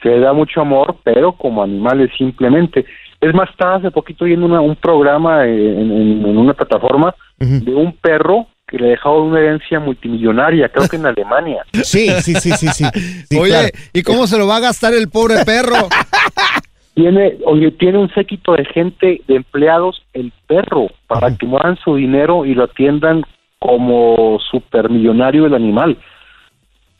se 0.02 0.08
les 0.10 0.20
da 0.20 0.32
mucho 0.32 0.60
amor, 0.60 0.96
pero 1.02 1.32
como 1.32 1.62
animales 1.62 2.10
simplemente. 2.16 2.84
Es 3.20 3.32
más, 3.34 3.48
estaba 3.50 3.76
hace 3.76 3.90
poquito 3.90 4.26
viendo 4.26 4.44
una- 4.46 4.60
un 4.60 4.76
programa 4.76 5.46
en, 5.46 5.90
en- 5.90 6.26
en 6.26 6.36
una 6.38 6.52
plataforma 6.52 7.14
de 7.38 7.74
un 7.74 7.92
perro 7.96 8.46
que 8.66 8.78
le 8.78 8.88
dejaba 8.88 9.20
una 9.22 9.38
herencia 9.40 9.78
multimillonaria, 9.80 10.68
creo 10.68 10.88
que 10.88 10.96
en 10.96 11.06
Alemania. 11.06 11.64
Sí, 11.82 12.08
sí, 12.22 12.34
sí, 12.34 12.50
sí, 12.52 12.68
sí. 12.68 12.84
Sí, 13.30 13.38
Oye, 13.38 13.50
claro. 13.50 13.68
¿y 13.92 14.02
cómo 14.02 14.26
se 14.26 14.38
lo 14.38 14.46
va 14.46 14.56
a 14.56 14.60
gastar 14.60 14.92
el 14.94 15.08
pobre 15.10 15.44
perro? 15.44 15.88
tiene, 16.94 17.38
oye, 17.44 17.70
tiene 17.72 17.98
un 17.98 18.08
séquito 18.14 18.52
de 18.52 18.64
gente, 18.66 19.20
de 19.26 19.36
empleados, 19.36 20.02
el 20.12 20.32
perro, 20.46 20.88
para 21.08 21.36
que 21.36 21.46
muevan 21.46 21.76
su 21.84 21.96
dinero 21.96 22.44
y 22.44 22.54
lo 22.54 22.64
atiendan 22.64 23.22
como 23.58 24.38
supermillonario 24.50 25.46
el 25.46 25.54
animal. 25.54 25.98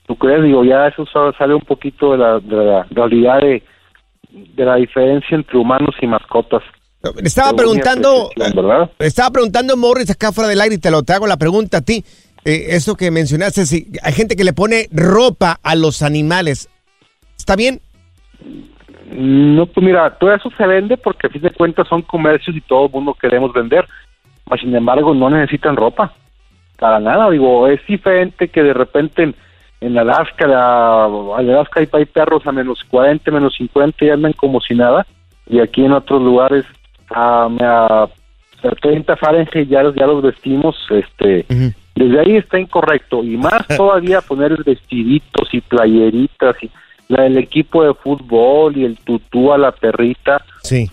¿Tú 0.07 0.17
crees? 0.17 0.43
Digo, 0.43 0.65
ya 0.65 0.89
eso 0.89 1.07
sa- 1.07 1.33
sale 1.39 1.55
un 1.55 1.63
poquito 1.63 2.13
de 2.13 2.19
la, 2.19 2.41
de 2.41 2.57
la 2.57 2.87
realidad 2.91 3.41
de, 3.41 3.63
de 4.31 4.65
la 4.65 4.77
diferencia 4.77 5.35
entre 5.37 5.59
humanos 5.59 5.95
y 6.01 6.07
mascotas. 6.07 6.63
Estaba 7.23 7.51
Pero 7.51 7.59
preguntando, 7.59 8.31
¿verdad? 8.37 8.91
estaba 8.99 9.31
preguntando 9.31 9.77
Morris 9.77 10.11
acá 10.11 10.33
fuera 10.33 10.49
del 10.49 10.61
aire 10.61 10.77
y 10.77 10.79
te 10.79 10.91
lo 10.91 11.03
te 11.03 11.13
hago 11.13 11.27
la 11.27 11.37
pregunta 11.37 11.79
a 11.79 11.83
ti. 11.83 12.03
Eh, 12.47 12.67
eso 12.71 12.97
que 12.97 13.11
mencionaste, 13.11 13.65
si 13.67 13.89
hay 14.03 14.13
gente 14.13 14.37
que 14.37 14.45
le 14.45 14.53
pone 14.55 14.89
ropa 14.91 15.59
a 15.63 15.75
los 15.75 16.03
animales. 16.03 16.69
¿Está 17.37 17.57
bien? 17.57 17.81
No, 19.13 19.67
pues 19.67 19.85
mira, 19.85 20.11
todo 20.11 20.33
eso 20.35 20.51
se 20.57 20.67
vende 20.67 20.97
porque 20.97 21.27
a 21.27 21.31
fin 21.31 21.43
de 21.43 21.51
cuentas 21.51 21.87
son 21.89 22.03
comercios 22.03 22.57
y 22.57 22.61
todo 22.61 22.87
el 22.87 22.93
mundo 22.93 23.15
queremos 23.15 23.53
vender. 23.53 23.87
Mas, 24.49 24.61
sin 24.61 24.75
embargo, 24.75 25.15
no 25.15 25.31
necesitan 25.31 25.77
ropa. 25.77 26.13
Para 26.79 26.99
nada, 27.01 27.31
digo, 27.31 27.67
es 27.69 27.81
diferente 27.87 28.49
que 28.49 28.63
de 28.63 28.75
repente 28.75 29.23
en, 29.23 29.35
en 29.81 29.97
Alaska, 29.99 30.47
la, 30.47 31.05
Alaska 31.05 31.81
hay, 31.81 31.89
hay 31.93 32.05
perros 32.07 32.47
a 32.47 32.53
menos 32.53 32.83
40, 32.91 33.31
menos 33.31 33.55
50 33.55 34.05
y 34.05 34.11
andan 34.11 34.33
como 34.33 34.61
si 34.61 34.75
nada. 34.75 35.07
Y 35.49 35.61
aquí 35.61 35.85
en 35.85 35.93
otros 35.93 36.23
lugares 36.23 36.65
a, 37.11 37.49
a, 37.61 38.03
a 38.05 38.71
30 38.81 39.17
Fahrenheit 39.17 39.69
ya, 39.69 39.83
los- 39.83 39.95
ya 39.95 40.07
los 40.07 40.23
vestimos, 40.23 40.77
este... 40.91 41.45
Desde 41.95 42.19
ahí 42.19 42.37
está 42.37 42.59
incorrecto. 42.59 43.23
Y 43.23 43.37
más 43.37 43.69
todavía 43.77 44.21
poner 44.21 44.57
vestiditos 44.65 45.49
y 45.53 45.61
playeritas 45.61 46.57
y 46.61 46.69
la, 47.09 47.27
el 47.27 47.39
equipo 47.39 47.85
de 47.85 47.95
fútbol 47.95 48.77
y 48.77 48.85
el 48.85 48.97
tutú 48.99 49.53
a 49.53 49.59
la 49.59 49.73
perrita. 49.73 50.45
Sí. 50.63 50.91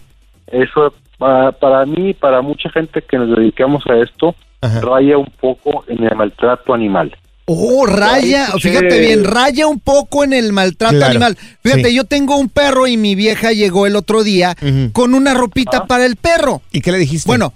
Eso 0.48 0.94
para, 1.18 1.52
para 1.52 1.86
mí 1.86 2.10
y 2.10 2.14
para 2.14 2.42
mucha 2.42 2.70
gente 2.70 3.02
que 3.02 3.18
nos 3.18 3.36
dedicamos 3.38 3.84
a 3.88 3.98
esto 3.98 4.36
raya 4.82 5.18
un 5.18 5.32
poco 5.40 5.84
en 5.88 6.04
el 6.04 6.16
maltrato 6.16 6.74
animal. 6.74 7.16
Oh, 7.46 7.86
raya, 7.86 8.48
Ay, 8.54 8.60
fíjate 8.62 9.00
bien, 9.00 9.24
raya 9.26 9.68
un 9.68 9.80
poco 9.80 10.24
en 10.24 10.32
el 10.32 10.54
maltrato 10.54 10.96
Claro, 10.96 11.12
animal. 11.12 11.38
Fíjate, 11.64 11.90
sí. 11.90 11.96
yo 11.96 12.06
tengo 12.06 12.38
un 12.38 12.50
perro 12.50 12.88
y 12.88 12.96
mi 12.98 13.16
vieja 13.16 13.52
llegó 13.52 13.88
el 13.88 13.96
otro 13.96 14.24
día 14.24 14.56
con 14.94 15.14
una 15.14 15.34
ropita 15.34 15.86
para 15.86 16.06
el 16.06 16.16
perro. 16.16 16.62
¿Y 16.72 16.82
qué 16.82 16.92
le 16.92 17.00
dijiste? 17.00 17.28
Bueno, 17.28 17.54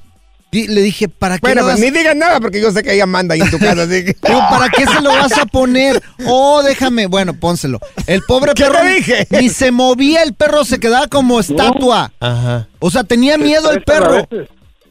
le 0.68 0.82
dije, 0.82 1.08
¿para 1.10 1.36
qué 1.38 1.42
Bueno, 1.42 1.62
lo 1.62 1.68
pues 1.68 1.76
vas- 1.76 1.82
ni 1.82 1.92
digas 1.98 2.16
nada 2.16 2.40
porque 2.40 2.62
yo 2.62 2.72
sé 2.72 2.82
que 2.84 2.94
ella 2.94 3.06
manda 3.06 3.36
ahí 3.36 3.42
en 3.42 3.52
tu 3.52 3.60
casa. 3.60 3.84
así 3.84 4.06
que- 4.06 4.16
Digo, 4.28 4.40
¿para 4.50 4.70
qué 4.70 4.86
se 4.86 5.02
lo 5.02 5.10
vas 5.10 5.38
a 5.38 5.46
poner? 5.46 6.02
Oh, 6.26 6.62
déjame. 6.64 7.08
Bueno, 7.08 7.34
pónselo. 7.40 7.80
El 8.08 8.22
pobre 8.28 8.54
¿Qué 8.56 8.64
perro 8.64 8.80
te 8.80 8.88
dije? 8.94 9.28
ni 9.32 9.50
se 9.50 9.72
movía, 9.72 10.24
el 10.24 10.34
perro 10.34 10.64
se 10.66 10.80
quedaba 10.80 11.08
como 11.08 11.40
estatua. 11.40 12.12
Ajá. 12.20 12.68
O 12.80 12.90
sea, 12.90 13.04
tenía 13.04 13.38
miedo 13.38 13.72
el 13.72 13.82
perro. 13.84 14.28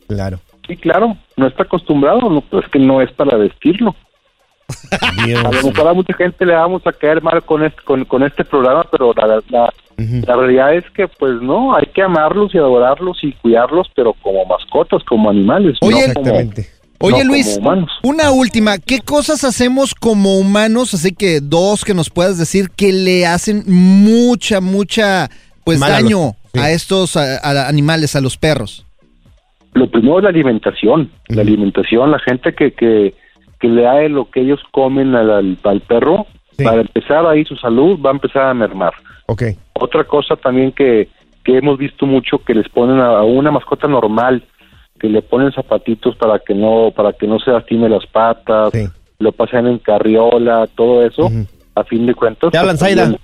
Claro. 0.09 0.41
Sí, 0.67 0.77
claro, 0.77 1.17
no 1.37 1.47
está 1.47 1.65
acostumbrado, 1.65 2.21
no, 2.31 2.43
es 2.61 2.69
que 2.71 2.79
no 2.79 3.03
es 3.03 3.11
para 3.13 3.37
vestirlo. 3.37 3.95
A 4.91 5.51
lo 5.51 5.63
mejor 5.63 5.89
a 5.89 5.93
mucha 5.93 6.15
gente 6.15 6.47
le 6.47 6.55
vamos 6.55 6.81
a 6.87 6.93
caer 6.93 7.23
mal 7.23 7.43
con 7.45 7.65
este, 7.65 7.83
con, 7.83 8.05
con 8.07 8.23
este 8.23 8.45
programa, 8.45 8.85
pero 8.91 9.13
la, 9.15 9.43
la, 9.51 9.73
la 9.97 10.37
realidad 10.37 10.75
es 10.75 10.85
que 10.95 11.07
pues 11.09 11.41
no, 11.41 11.75
hay 11.75 11.87
que 11.95 12.03
amarlos 12.03 12.55
y 12.55 12.59
adorarlos 12.59 13.19
y 13.23 13.33
cuidarlos, 13.33 13.89
pero 13.95 14.13
como 14.23 14.45
mascotas, 14.47 15.03
como 15.05 15.31
animales, 15.31 15.79
Oye, 15.83 16.09
no 16.09 16.15
como, 16.15 16.31
Oye 17.01 17.25
no 17.25 17.31
Luis, 17.31 17.61
una 18.03 18.31
última, 18.31 18.79
¿qué 18.79 19.01
cosas 19.01 19.45
hacemos 19.45 19.95
como 19.95 20.39
humanos? 20.39 20.95
Así 20.95 21.13
que 21.15 21.41
dos 21.41 21.85
que 21.85 21.93
nos 21.95 22.09
puedas 22.11 22.39
decir 22.39 22.71
que 22.71 22.93
le 22.93 23.27
hacen 23.27 23.63
mucha, 23.67 24.61
mucha, 24.61 25.29
pues 25.65 25.79
Mal 25.81 25.93
a 25.93 26.01
los- 26.01 26.11
daño 26.11 26.33
a 26.55 26.71
estos 26.71 27.17
a- 27.17 27.39
a 27.43 27.69
animales, 27.69 28.17
a 28.17 28.21
los 28.21 28.37
perros. 28.37 28.87
Lo 29.75 29.91
primero 29.91 30.19
es 30.19 30.23
la 30.25 30.29
alimentación, 30.31 31.11
la 31.29 31.43
alimentación, 31.43 32.11
la 32.13 32.21
gente 32.21 32.55
que, 32.55 32.73
que, 32.73 33.15
que 33.61 33.69
le 33.69 33.83
da 33.83 34.01
lo 34.09 34.31
que 34.31 34.41
ellos 34.41 34.61
comen 34.71 35.15
al, 35.17 35.31
al, 35.31 35.59
al 35.65 35.81
perro, 35.81 36.27
para 36.63 36.83
empezar 36.83 37.27
ahí 37.27 37.45
su 37.45 37.57
salud 37.57 37.99
va 38.01 38.11
a 38.11 38.13
empezar 38.13 38.43
a 38.45 38.55
mermar. 38.55 38.93
Ok. 39.27 39.43
Otra 39.75 40.05
cosa 40.05 40.37
también 40.37 40.73
que, 40.73 41.09
que 41.45 41.59
hemos 41.59 41.79
visto 41.79 42.07
mucho 42.07 42.39
que 42.39 42.55
les 42.55 42.69
ponen 42.69 42.99
a, 43.01 43.19
a 43.19 43.23
una 43.25 43.51
mascota 43.51 43.89
normal, 43.89 44.45
que 44.99 45.09
le 45.09 45.23
ponen 45.23 45.53
zapatitos 45.53 46.17
para 46.17 46.39
que 46.39 46.55
no 46.55 46.93
para 46.95 47.13
que 47.13 47.27
no 47.27 47.39
se 47.39 47.51
lastime 47.51 47.89
las 47.89 48.07
patas, 48.07 48.73
lo 49.19 49.33
pasan 49.33 49.67
en 49.67 49.79
carriola, 49.79 50.67
todo 50.75 51.05
eso, 51.05 51.31
a 51.75 51.85
fin 51.85 52.07
de 52.07 52.15
cuentas. 52.15 52.51
Te 52.53 52.59
hablan, 52.59 52.77
pues, 52.79 52.95
también- 52.97 53.21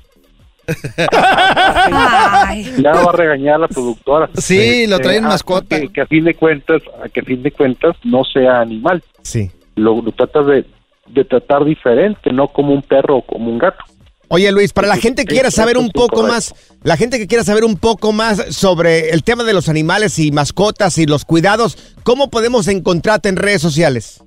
ya 2.83 2.93
va 2.93 3.11
a 3.11 3.13
regañar 3.13 3.61
la 3.61 3.69
productora. 3.69 4.31
Sí, 4.35 4.87
lo 4.87 4.99
traen 4.99 5.25
ah, 5.25 5.29
mascota. 5.29 5.81
Que, 5.81 5.89
que 5.89 6.01
a 6.01 6.07
fin 6.07 6.25
de 6.25 6.35
cuentas, 6.35 6.83
a 7.03 7.09
que 7.09 7.21
a 7.21 7.25
fin 7.25 7.43
de 7.43 7.51
cuentas 7.51 7.97
no 8.05 8.25
sea 8.25 8.61
animal. 8.61 9.03
Sí. 9.23 9.51
Lo, 9.77 10.01
lo 10.01 10.13
tratas 10.13 10.47
de, 10.47 10.65
de 11.09 11.25
tratar 11.25 11.65
diferente, 11.65 12.33
no 12.33 12.49
como 12.49 12.73
un 12.73 12.83
perro 12.83 13.17
o 13.19 13.23
como 13.23 13.51
un 13.51 13.59
gato. 13.59 13.85
Oye 14.33 14.53
Luis, 14.53 14.73
para 14.73 14.87
la 14.87 14.97
gente 14.97 15.25
que 15.25 15.35
quiera 15.35 15.51
saber 15.51 15.77
un 15.77 15.91
poco 15.91 16.23
más, 16.23 16.55
la 16.85 16.97
gente 16.97 17.19
que 17.19 17.27
quiera 17.27 17.43
saber 17.43 17.65
un 17.65 17.77
poco 17.77 18.13
más 18.13 18.55
sobre 18.55 19.11
el 19.11 19.25
tema 19.25 19.43
de 19.43 19.53
los 19.53 19.69
animales 19.69 20.21
y 20.21 20.31
mascotas 20.31 20.99
y 20.99 21.07
los 21.07 21.25
cuidados, 21.25 21.97
¿cómo 22.05 22.31
podemos 22.31 22.69
encontrarte 22.69 23.29
en 23.29 23.35
redes 23.35 23.61
sociales? 23.61 24.23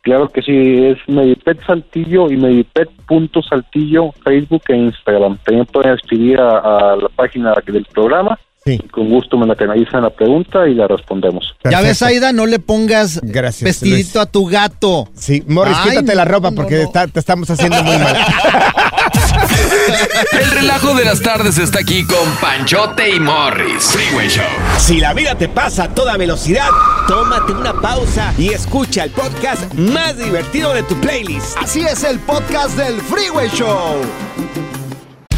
Claro 0.00 0.28
que 0.28 0.42
sí, 0.42 0.86
es 0.86 0.98
Medipet 1.06 1.64
Saltillo 1.64 2.32
y 2.32 2.36
Medipet.saltillo, 2.36 4.10
Facebook 4.24 4.62
e 4.66 4.76
Instagram. 4.76 5.38
También 5.44 5.66
pueden 5.66 5.92
escribir 5.92 6.40
a, 6.40 6.58
a 6.58 6.96
la 6.96 7.08
página 7.10 7.54
del 7.64 7.84
programa. 7.84 8.36
Y 8.64 8.78
con 8.88 9.08
gusto 9.10 9.36
me 9.36 9.46
la 9.46 9.56
canalizan 9.56 10.02
la 10.02 10.10
pregunta 10.10 10.68
y 10.68 10.74
la 10.74 10.86
respondemos. 10.86 11.44
Ya 11.68 11.80
ves, 11.80 12.00
Aida, 12.02 12.32
no 12.32 12.46
le 12.46 12.60
pongas 12.60 13.20
vestidito 13.60 14.20
a 14.20 14.26
tu 14.26 14.46
gato. 14.46 15.08
Sí, 15.16 15.42
Morris, 15.48 15.76
Ay, 15.80 15.90
quítate 15.90 16.14
la 16.14 16.24
ropa 16.24 16.50
no, 16.50 16.56
porque 16.56 16.76
no. 16.76 16.82
está- 16.82 17.08
te 17.08 17.18
estamos 17.18 17.50
haciendo 17.50 17.82
muy 17.82 17.96
mal. 17.98 18.16
El 20.40 20.50
relajo 20.52 20.94
de 20.94 21.04
las 21.04 21.20
tardes 21.20 21.58
está 21.58 21.80
aquí 21.80 22.04
con 22.06 22.28
Panchote 22.40 23.16
y 23.16 23.20
Morris. 23.20 23.84
Freeway 23.84 24.28
Show. 24.28 24.44
Si 24.78 25.00
la 25.00 25.12
vida 25.12 25.34
te 25.34 25.48
pasa 25.48 25.84
a 25.84 25.88
toda 25.94 26.16
velocidad, 26.16 26.68
tómate 27.08 27.52
una 27.52 27.72
pausa 27.80 28.32
y 28.38 28.50
escucha 28.50 29.04
el 29.04 29.10
podcast 29.10 29.74
más 29.74 30.16
divertido 30.16 30.72
de 30.72 30.82
tu 30.84 30.94
playlist. 31.00 31.56
Así 31.58 31.80
es 31.80 32.04
el 32.04 32.20
podcast 32.20 32.76
del 32.76 33.00
Freeway 33.00 33.48
Show. 33.50 33.96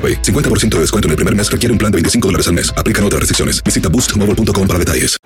AroPay. 0.00 0.22
50% 0.22 0.76
de 0.76 0.80
descuento 0.80 1.08
en 1.08 1.10
el 1.10 1.16
primer 1.16 1.36
mes 1.36 1.50
requiere 1.50 1.72
un 1.72 1.78
plan 1.78 1.92
de 1.92 1.96
25 1.96 2.28
dólares 2.28 2.48
al 2.48 2.54
mes. 2.54 2.72
Aplican 2.74 3.04
otras 3.04 3.20
restricciones. 3.20 3.62
Visita 3.62 3.90
boostmobile.com 3.90 4.66
para 4.66 4.78
detalles. 4.78 5.20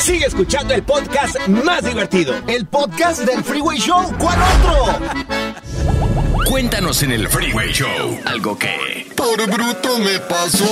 Sigue 0.00 0.26
escuchando 0.26 0.74
el 0.74 0.82
podcast 0.84 1.36
más 1.48 1.84
divertido. 1.84 2.34
El 2.46 2.66
podcast 2.66 3.22
del 3.24 3.42
Freeway 3.42 3.78
Show. 3.78 4.14
¿Cuál 4.18 4.38
otro? 4.40 5.00
Cuéntanos 6.48 7.02
en 7.02 7.12
el 7.12 7.28
Freeway 7.28 7.72
Show 7.72 8.18
algo 8.24 8.56
que... 8.56 9.06
Por 9.16 9.44
bruto 9.50 9.98
me 9.98 10.18
pasó. 10.20 10.64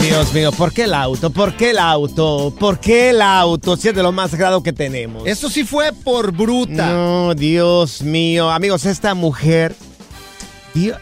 Dios 0.00 0.32
mío, 0.32 0.52
¿por 0.52 0.72
qué 0.72 0.84
el 0.84 0.94
auto? 0.94 1.30
¿Por 1.30 1.54
qué 1.56 1.70
el 1.70 1.78
auto? 1.78 2.54
¿Por 2.58 2.78
qué 2.78 3.10
el 3.10 3.20
auto? 3.20 3.76
Si 3.76 3.88
es 3.88 3.94
de 3.94 4.02
lo 4.02 4.12
más 4.12 4.30
sagrado 4.30 4.62
que 4.62 4.72
tenemos. 4.72 5.26
Eso 5.26 5.50
sí 5.50 5.64
fue 5.64 5.92
por 5.92 6.32
bruta. 6.32 6.92
No, 6.92 7.34
Dios 7.34 8.02
mío. 8.02 8.50
Amigos, 8.50 8.86
esta 8.86 9.14
mujer 9.14 9.74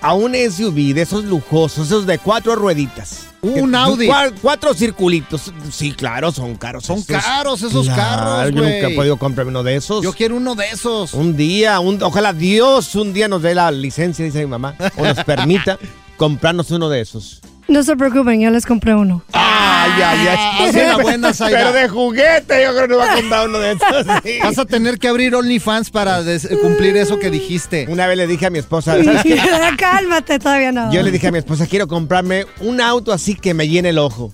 A 0.00 0.14
un 0.14 0.34
SUV 0.34 0.94
de 0.94 1.02
esos 1.02 1.24
lujosos, 1.24 1.86
esos 1.88 2.06
de 2.06 2.18
cuatro 2.18 2.54
rueditas. 2.54 3.26
Un 3.42 3.74
Audi. 3.74 4.06
cua- 4.06 4.32
Cuatro 4.40 4.72
circulitos. 4.72 5.52
Sí, 5.70 5.92
claro, 5.92 6.32
son 6.32 6.54
caros. 6.56 6.84
Son 6.84 7.02
caros 7.02 7.60
esos 7.62 7.86
carros, 7.88 8.50
Yo 8.54 8.62
nunca 8.62 8.88
he 8.88 8.94
podido 8.94 9.16
comprarme 9.18 9.50
uno 9.50 9.62
de 9.62 9.76
esos. 9.76 10.02
Yo 10.02 10.12
quiero 10.14 10.36
uno 10.36 10.54
de 10.54 10.68
esos. 10.70 11.12
Un 11.12 11.36
día, 11.36 11.78
un- 11.80 12.02
ojalá 12.02 12.32
Dios 12.32 12.94
un 12.94 13.12
día 13.12 13.28
nos 13.28 13.42
dé 13.42 13.54
la 13.54 13.70
licencia, 13.70 14.24
dice 14.24 14.40
mi 14.40 14.46
mamá, 14.46 14.74
o 14.96 15.04
nos 15.04 15.22
permita 15.24 15.78
comprarnos 16.16 16.70
uno 16.70 16.88
de 16.88 17.00
esos. 17.02 17.40
No 17.66 17.82
se 17.82 17.96
preocupen, 17.96 18.40
yo 18.40 18.50
les 18.50 18.66
compré 18.66 18.94
uno. 18.94 19.22
Ay, 19.32 19.90
ay, 20.02 20.28
ay. 20.28 20.68
Haz 20.68 20.74
una 20.74 20.96
buena, 20.98 21.32
Zaira. 21.32 21.58
Pero 21.58 21.72
de 21.72 21.88
juguete, 21.88 22.62
yo 22.62 22.70
creo 22.74 22.82
que 22.82 22.88
no 22.88 22.98
va 22.98 23.12
a 23.12 23.16
comprar 23.16 23.48
uno 23.48 23.58
de 23.58 23.72
esos. 23.72 24.06
sí. 24.22 24.38
Vas 24.42 24.58
a 24.58 24.64
tener 24.66 24.98
que 24.98 25.08
abrir 25.08 25.34
OnlyFans 25.34 25.90
para 25.90 26.20
cumplir 26.60 26.96
eso 26.96 27.18
que 27.18 27.30
dijiste. 27.30 27.86
Una 27.88 28.06
vez 28.06 28.18
le 28.18 28.26
dije 28.26 28.46
a 28.46 28.50
mi 28.50 28.58
esposa, 28.58 29.02
¿sabes 29.02 29.22
qué? 29.22 29.40
Cálmate, 29.78 30.38
todavía 30.38 30.72
no. 30.72 30.92
Yo 30.92 31.02
le 31.02 31.10
dije 31.10 31.28
a 31.28 31.32
mi 31.32 31.38
esposa, 31.38 31.66
quiero 31.66 31.88
comprarme 31.88 32.44
un 32.60 32.80
auto 32.80 33.12
así 33.12 33.34
que 33.34 33.54
me 33.54 33.66
llene 33.66 33.90
el 33.90 33.98
ojo. 33.98 34.32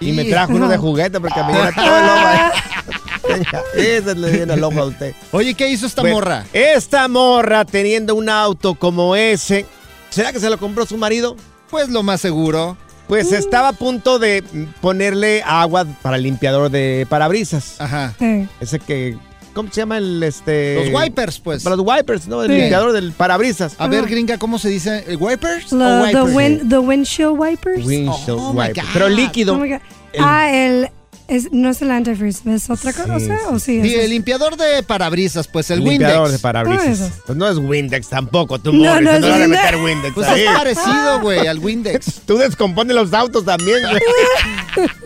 Y 0.00 0.12
me 0.12 0.24
trajo 0.24 0.54
uno 0.54 0.68
de 0.68 0.76
juguete 0.76 1.20
porque 1.20 1.42
me 1.42 1.52
llena 1.52 1.72
todo 1.72 1.98
el 1.98 2.04
ojo. 2.04 3.58
Ese 3.76 4.14
le 4.14 4.32
llena 4.32 4.54
el 4.54 4.64
ojo 4.64 4.80
a 4.80 4.84
usted. 4.86 5.14
Oye, 5.32 5.54
¿qué 5.54 5.68
hizo 5.68 5.86
esta 5.86 6.02
Bueno, 6.02 6.16
morra? 6.16 6.44
Esta 6.52 7.08
morra 7.08 7.64
teniendo 7.64 8.14
un 8.14 8.28
auto 8.28 8.74
como 8.74 9.16
ese, 9.16 9.66
¿será 10.10 10.32
que 10.32 10.40
se 10.40 10.50
lo 10.50 10.58
compró 10.58 10.84
su 10.86 10.96
marido? 10.98 11.36
Pues 11.74 11.88
lo 11.88 12.04
más 12.04 12.20
seguro. 12.20 12.76
Pues 13.08 13.32
estaba 13.32 13.70
a 13.70 13.72
punto 13.72 14.20
de 14.20 14.44
ponerle 14.80 15.42
agua 15.44 15.84
para 16.02 16.18
el 16.18 16.22
limpiador 16.22 16.70
de 16.70 17.04
parabrisas. 17.10 17.80
Ajá. 17.80 18.14
Sí. 18.16 18.46
Ese 18.60 18.78
que, 18.78 19.18
¿cómo 19.54 19.70
se 19.72 19.80
llama 19.80 19.98
el 19.98 20.22
este? 20.22 20.88
Los 20.88 21.02
wipers, 21.02 21.40
pues. 21.40 21.64
Para 21.64 21.74
los 21.74 21.84
wipers, 21.84 22.28
¿no? 22.28 22.44
El 22.44 22.52
Sí. 22.52 22.58
limpiador 22.58 22.92
del 22.92 23.10
parabrisas. 23.10 23.74
A 23.78 23.88
ver, 23.88 24.06
gringa, 24.06 24.38
¿cómo 24.38 24.60
se 24.60 24.68
dice? 24.68 25.02
¿El 25.08 25.16
¿Wipers? 25.16 25.72
o 25.72 25.76
La- 25.76 26.12
the, 26.12 26.22
wipers? 26.22 26.36
wind, 26.36 26.70
the 26.70 26.78
windshield 26.78 27.36
wipers. 27.36 27.84
Windshield 27.84 28.38
Oh, 28.40 28.52
my 28.52 28.68
wiper. 28.68 28.84
God. 28.84 28.90
Pero 28.92 29.08
líquido. 29.08 29.54
Oh 29.54 29.58
my 29.58 29.68
God. 29.70 29.80
El- 30.12 30.22
Ah, 30.24 30.50
el. 30.52 30.88
Es, 31.26 31.50
no 31.52 31.70
es 31.70 31.80
el 31.80 31.90
antifreeze, 31.90 32.54
¿es 32.54 32.68
otra 32.68 32.92
cosa? 32.92 33.18
Sí, 33.18 33.30
¿O 33.50 33.58
sí? 33.58 33.80
Sí, 33.82 33.94
el 33.94 34.10
limpiador 34.10 34.56
de 34.58 34.82
parabrisas, 34.82 35.48
pues 35.48 35.70
el 35.70 35.82
limpiador 35.82 36.24
Windex. 36.24 36.32
de 36.32 36.38
parabrisas. 36.38 37.00
Ah. 37.14 37.22
Pues 37.26 37.38
no 37.38 37.48
es 37.48 37.56
Windex 37.56 38.08
tampoco, 38.08 38.58
tú, 38.58 38.72
No, 38.74 38.90
Morris, 38.92 39.04
no 39.08 39.12
no, 39.12 39.18
le 39.20 39.30
van 39.30 39.32
a 39.32 39.44
Windex. 39.44 39.62
meter 39.62 39.76
Windex 39.82 40.14
Pues 40.14 40.28
ahí. 40.28 40.42
es 40.42 40.50
parecido, 40.50 41.20
güey, 41.22 41.46
al 41.46 41.58
Windex. 41.60 42.20
Tú 42.26 42.36
descompones 42.36 42.94
los 42.94 43.12
autos 43.14 43.44
también, 43.44 43.78
güey. 43.88 44.02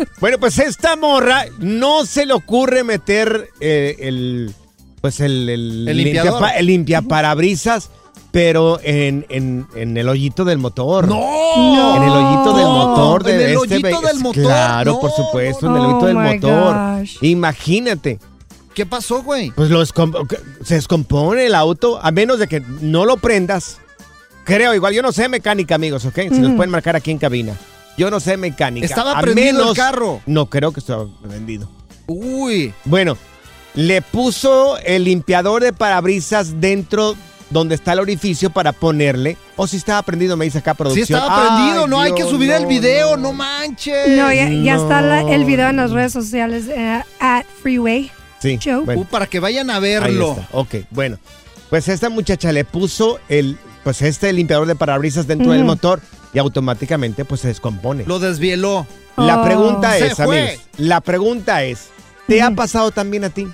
bueno, 0.20 0.38
pues 0.40 0.59
esta 0.59 0.96
morra 0.96 1.44
no 1.61 2.04
se 2.04 2.26
le 2.26 2.33
ocurre 2.33 2.83
meter 2.83 3.48
eh, 3.61 3.94
el. 4.00 4.52
Pues 5.00 5.20
el. 5.20 5.48
El, 5.48 5.88
El 5.88 5.96
limpiador. 5.98 6.40
limpia- 6.42 6.57
el 6.59 6.66
limpiaparabrisas, 6.66 7.90
pero 8.30 8.78
en, 8.82 9.24
en, 9.28 9.66
en 9.74 9.96
el 9.96 10.08
hoyito 10.08 10.44
del 10.44 10.58
motor. 10.58 11.08
¡No! 11.08 11.96
En 11.96 12.02
el 12.02 12.10
hoyito 12.10 12.56
del 12.56 12.66
motor 12.66 13.24
de 13.24 13.34
En 13.34 13.40
el 13.40 13.46
este 13.56 13.74
hoyito 13.76 14.00
del 14.02 14.18
motor. 14.20 14.42
Claro, 14.42 14.92
No, 14.92 15.00
por 15.00 15.10
supuesto, 15.12 15.68
no, 15.68 15.76
en 15.76 15.82
el 15.82 15.88
hoyito 15.90 16.06
del 16.06 16.16
Oh, 16.16 16.20
motor. 16.20 16.98
gosh. 17.00 17.16
Imagínate. 17.22 18.18
¿Qué 18.74 18.86
pasó, 18.86 19.22
güey? 19.22 19.50
Pues 19.50 19.70
lo 19.70 19.82
descom- 19.84 20.26
se 20.64 20.74
descompone 20.74 21.46
el 21.46 21.54
auto, 21.54 21.98
a 22.00 22.10
menos 22.12 22.38
de 22.38 22.46
que 22.46 22.60
no 22.80 23.04
lo 23.04 23.16
prendas. 23.16 23.78
Creo, 24.44 24.72
igual, 24.74 24.94
yo 24.94 25.02
no 25.02 25.10
sé 25.12 25.28
mecánica, 25.28 25.74
amigos, 25.74 26.04
¿ok? 26.04 26.18
Si 26.30 26.38
nos 26.38 26.52
pueden 26.54 26.70
marcar 26.70 26.94
aquí 26.96 27.10
en 27.10 27.18
cabina. 27.18 27.54
Yo 27.96 28.10
no 28.10 28.20
sé 28.20 28.36
mecánica. 28.36 28.86
Estaba 28.86 29.18
a 29.18 29.20
prendido 29.20 29.70
el 29.70 29.76
carro. 29.76 30.20
No, 30.26 30.46
creo 30.46 30.70
que 30.72 30.78
estaba 30.80 31.06
prendido. 31.26 31.68
Uy. 32.06 32.72
Bueno, 32.84 33.16
le 33.74 34.00
puso 34.00 34.78
el 34.78 35.04
limpiador 35.04 35.62
de 35.64 35.72
parabrisas 35.72 36.60
dentro 36.60 37.16
donde 37.50 37.74
está 37.74 37.92
el 37.94 38.00
orificio 38.00 38.50
para 38.50 38.72
ponerle. 38.72 39.37
O 39.56 39.66
si 39.66 39.76
estaba 39.78 40.02
prendido, 40.02 40.37
me 40.37 40.44
dice 40.44 40.58
acá 40.58 40.72
Sí 40.72 40.76
producción. 40.78 41.18
estaba 41.20 41.40
prendido, 41.56 41.84
Ay, 41.84 41.90
no 41.90 42.00
hay 42.00 42.12
que 42.14 42.22
subir 42.24 42.50
el 42.50 42.66
video, 42.66 43.16
no, 43.16 43.28
no. 43.28 43.32
manches. 43.32 44.08
No, 44.16 44.32
ya, 44.32 44.48
ya 44.50 44.74
está 44.76 45.00
la- 45.00 45.22
el 45.22 45.44
video 45.44 45.68
en 45.68 45.76
las 45.76 45.90
redes 45.92 46.12
sociales 46.12 46.66
eh, 46.68 47.02
at 47.20 47.44
Freeway 47.62 48.11
Sí, 48.40 48.58
Show. 48.58 48.84
bueno. 48.84 49.00
Uh, 49.00 49.04
para 49.06 49.26
que 49.26 49.40
vayan 49.40 49.70
a 49.70 49.76
Ahí 49.76 49.80
verlo. 49.82 50.32
está. 50.40 50.48
Ok, 50.56 50.74
bueno. 50.90 51.18
Pues 51.70 51.88
esta 51.88 52.08
muchacha 52.08 52.50
le 52.52 52.64
puso 52.64 53.18
el, 53.28 53.58
pues 53.84 54.00
este 54.02 54.32
limpiador 54.32 54.66
de 54.66 54.74
parabrisas 54.74 55.26
dentro 55.26 55.52
del 55.52 55.64
motor 55.64 56.00
y 56.32 56.38
automáticamente 56.38 57.24
pues 57.24 57.40
se 57.42 57.48
descompone. 57.48 58.04
Lo 58.06 58.18
desvieló. 58.18 58.87
La 59.16 59.40
Oh. 59.40 59.44
pregunta 59.44 59.98
es, 59.98 60.18
amigos, 60.20 60.50
la 60.76 61.00
pregunta 61.00 61.64
es, 61.64 61.88
¿te 62.26 62.40
ha 62.40 62.50
pasado 62.52 62.90
también 62.92 63.24
a 63.24 63.30
ti? 63.30 63.48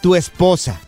Tu 0.00 0.14
esposa 0.14 0.80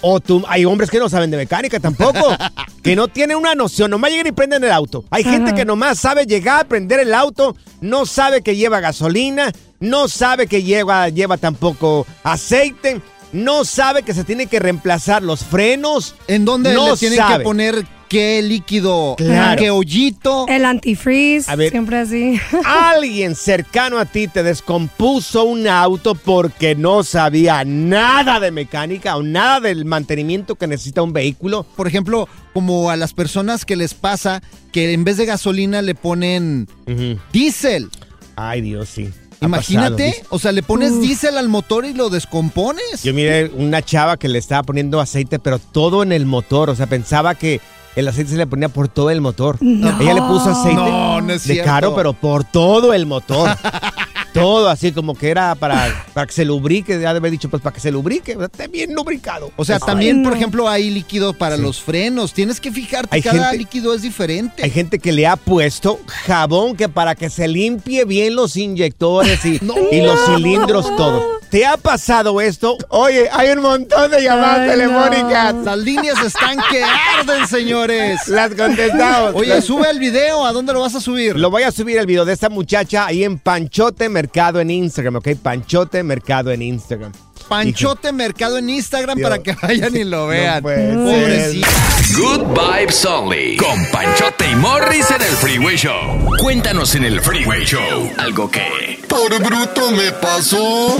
o 0.00 0.20
tú, 0.20 0.44
hay 0.48 0.64
hombres 0.64 0.90
que 0.90 0.98
no 0.98 1.08
saben 1.08 1.30
de 1.30 1.36
mecánica 1.36 1.80
tampoco, 1.80 2.36
que 2.82 2.96
no 2.96 3.08
tienen 3.08 3.36
una 3.36 3.54
noción, 3.54 3.90
nomás 3.90 4.10
llegan 4.10 4.26
y 4.28 4.32
prenden 4.32 4.64
el 4.64 4.70
auto. 4.70 5.04
Hay 5.10 5.24
gente 5.24 5.48
Ajá. 5.50 5.56
que 5.56 5.64
nomás 5.64 5.98
sabe 5.98 6.26
llegar, 6.26 6.66
prender 6.66 7.00
el 7.00 7.14
auto, 7.14 7.56
no 7.80 8.06
sabe 8.06 8.42
que 8.42 8.56
lleva 8.56 8.80
gasolina, 8.80 9.52
no 9.80 10.08
sabe 10.08 10.46
que 10.46 10.62
lleva, 10.62 11.08
lleva 11.08 11.36
tampoco 11.36 12.06
aceite, 12.22 13.00
no 13.32 13.64
sabe 13.64 14.02
que 14.02 14.14
se 14.14 14.24
tiene 14.24 14.46
que 14.46 14.58
reemplazar 14.58 15.22
los 15.22 15.44
frenos. 15.44 16.14
¿En 16.26 16.44
dónde 16.44 16.72
No 16.74 16.90
le 16.92 16.96
tienen 16.96 17.18
sabe. 17.18 17.38
que 17.38 17.44
poner 17.44 17.86
qué 18.08 18.40
líquido? 18.42 19.14
Claro. 19.18 19.60
¿Qué 19.60 19.70
hoyito? 19.70 20.46
El 20.48 20.64
antifreeze, 20.64 21.50
A 21.50 21.56
ver. 21.56 21.70
siempre 21.70 21.98
así. 21.98 22.40
Alguien 22.64 23.34
cercano 23.34 23.98
a 23.98 24.06
ti 24.06 24.28
te 24.28 24.42
descompuso 24.42 25.44
un 25.44 25.68
auto 25.68 26.14
porque 26.14 26.74
no 26.74 27.02
sabía 27.04 27.64
nada 27.66 28.40
de 28.40 28.50
mecánica 28.50 29.16
o 29.16 29.22
nada 29.22 29.60
del 29.60 29.84
mantenimiento 29.84 30.54
que 30.54 30.66
necesita 30.66 31.02
un 31.02 31.12
vehículo. 31.12 31.64
Por 31.76 31.86
ejemplo, 31.86 32.28
como 32.54 32.88
a 32.90 32.96
las 32.96 33.12
personas 33.12 33.64
que 33.66 33.76
les 33.76 33.92
pasa 33.92 34.42
que 34.72 34.92
en 34.94 35.04
vez 35.04 35.18
de 35.18 35.26
gasolina 35.26 35.82
le 35.82 35.94
ponen 35.94 36.66
diésel. 37.32 37.90
Ay, 38.36 38.60
Dios, 38.62 38.88
sí. 38.88 39.10
Imagínate, 39.40 40.10
pasado. 40.12 40.26
o 40.30 40.38
sea, 40.38 40.52
le 40.52 40.62
pones 40.62 40.92
Uf. 40.92 41.00
diésel 41.00 41.38
al 41.38 41.48
motor 41.48 41.84
y 41.86 41.94
lo 41.94 42.10
descompones. 42.10 43.02
Yo 43.02 43.14
miré 43.14 43.50
una 43.54 43.82
chava 43.82 44.16
que 44.16 44.28
le 44.28 44.38
estaba 44.38 44.62
poniendo 44.62 45.00
aceite, 45.00 45.38
pero 45.38 45.58
todo 45.58 46.02
en 46.02 46.12
el 46.12 46.26
motor. 46.26 46.70
O 46.70 46.74
sea, 46.74 46.86
pensaba 46.86 47.34
que 47.34 47.60
el 47.96 48.06
aceite 48.08 48.32
se 48.32 48.36
le 48.36 48.46
ponía 48.46 48.68
por 48.68 48.88
todo 48.88 49.10
el 49.10 49.20
motor. 49.20 49.56
No. 49.60 50.00
Ella 50.00 50.14
le 50.14 50.22
puso 50.22 50.50
aceite 50.50 50.74
No, 50.74 51.20
no 51.20 51.32
es 51.32 51.46
de 51.46 51.54
cierto. 51.54 51.70
caro, 51.70 51.94
pero 51.94 52.12
por 52.12 52.44
todo 52.44 52.92
el 52.94 53.06
motor. 53.06 53.50
todo 54.38 54.68
así 54.68 54.92
como 54.92 55.14
que 55.14 55.30
era 55.30 55.54
para, 55.54 56.06
para 56.14 56.26
que 56.26 56.32
se 56.32 56.44
lubrique. 56.44 57.00
Ya 57.00 57.12
de 57.12 57.18
haber 57.18 57.30
dicho, 57.30 57.48
pues 57.48 57.62
para 57.62 57.74
que 57.74 57.80
se 57.80 57.90
lubrique. 57.90 58.34
o 58.36 58.38
sea, 58.38 58.46
Esté 58.46 58.68
bien 58.68 58.94
lubricado. 58.94 59.50
O 59.56 59.64
sea, 59.64 59.76
Ay, 59.76 59.82
también, 59.86 60.22
por 60.22 60.34
ejemplo, 60.34 60.68
hay 60.68 60.90
líquido 60.90 61.32
para 61.32 61.56
Sí. 61.56 61.62
los 61.62 61.80
frenos. 61.80 62.32
Tienes 62.32 62.60
que 62.60 62.70
fijarte, 62.72 63.14
Hay 63.14 63.22
cada 63.22 63.50
gente- 63.50 63.58
líquido 63.58 63.94
es 63.94 64.02
diferente. 64.02 64.62
Hay 64.62 64.70
gente 64.70 64.98
que 64.98 65.12
le 65.12 65.26
ha 65.26 65.36
puesto 65.36 65.98
jabón 66.06 66.76
que 66.76 66.88
para 66.88 67.14
que 67.14 67.30
se 67.30 67.48
limpie 67.48 68.04
bien 68.04 68.34
los 68.34 68.56
inyectores 68.56 69.44
y, 69.44 69.58
No. 69.62 69.74
y 69.90 70.00
los 70.02 70.18
cilindros, 70.26 70.94
todo. 70.96 71.37
¿Te 71.50 71.66
ha 71.66 71.76
pasado 71.76 72.40
esto? 72.40 72.76
Oye, 72.88 73.28
hay 73.32 73.50
un 73.50 73.60
montón 73.62 74.10
de 74.10 74.22
llamadas 74.22 74.60
Ay, 74.60 74.70
telefónicas. 74.70 75.54
no. 75.54 75.62
Las 75.64 75.78
líneas 75.78 76.18
están 76.24 76.58
que 76.70 76.82
arden, 76.82 77.46
señores. 77.46 78.28
Las 78.28 78.54
contestamos. 78.54 79.34
Oye, 79.34 79.60
sube 79.62 79.88
el 79.90 79.98
video. 79.98 80.44
¿A 80.46 80.52
dónde 80.52 80.72
lo 80.72 80.80
vas 80.80 80.94
a 80.94 81.00
subir? 81.00 81.36
Lo 81.36 81.50
voy 81.50 81.62
a 81.62 81.70
subir 81.72 81.98
el 81.98 82.06
video 82.06 82.24
de 82.24 82.32
esta 82.32 82.48
muchacha 82.48 83.06
ahí 83.06 83.24
en 83.24 83.38
Panchote 83.38 84.08
Mercado 84.08 84.60
en 84.60 84.70
Instagram, 84.70 85.16
¿ok? 85.16 85.28
Panchote 85.42 86.02
Mercado 86.02 86.50
en 86.50 86.62
Instagram. 86.62 87.12
Panchote 87.48 88.12
Mercado 88.12 88.58
en 88.58 88.68
Instagram 88.68 89.16
Dios. 89.16 89.30
para 89.30 89.42
que 89.42 89.54
vayan 89.62 89.96
y 89.96 90.04
lo 90.04 90.26
vean. 90.26 90.62
ser. 90.62 90.94
Pobrecita. 90.94 91.68
Good 92.18 92.42
Vibes 92.48 93.04
Only. 93.06 93.56
Con 93.56 93.86
Panchote 93.90 94.50
y 94.50 94.54
Morris 94.56 95.10
en 95.10 95.22
el 95.22 95.28
Freeway 95.36 95.76
Show. 95.76 96.36
Cuéntanos 96.42 96.94
en 96.94 97.04
el 97.04 97.20
Freeway 97.22 97.64
Show. 97.64 98.10
Algo 98.18 98.50
que. 98.50 98.87
Por 99.08 99.42
bruto 99.42 99.90
me 99.92 100.12
pasó. 100.12 100.96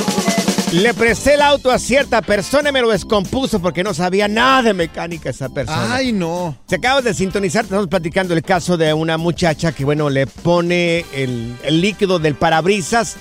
Le 0.72 0.92
presté 0.92 1.34
el 1.34 1.40
auto 1.40 1.70
a 1.70 1.78
cierta 1.78 2.20
persona 2.20 2.68
y 2.68 2.72
me 2.72 2.82
lo 2.82 2.90
descompuso 2.90 3.60
porque 3.60 3.82
no 3.82 3.94
sabía 3.94 4.28
nada 4.28 4.62
de 4.62 4.74
mecánica 4.74 5.30
esa 5.30 5.48
persona. 5.48 5.94
Ay, 5.94 6.12
no. 6.12 6.58
Se 6.66 6.76
acabas 6.76 7.04
de 7.04 7.14
sintonizar, 7.14 7.64
estamos 7.64 7.86
platicando 7.88 8.34
el 8.34 8.42
caso 8.42 8.76
de 8.76 8.92
una 8.92 9.16
muchacha 9.16 9.72
que, 9.72 9.86
bueno, 9.86 10.10
le 10.10 10.26
pone 10.26 11.06
el, 11.14 11.56
el 11.62 11.80
líquido 11.80 12.18
del 12.18 12.34
parabrisas 12.34 13.16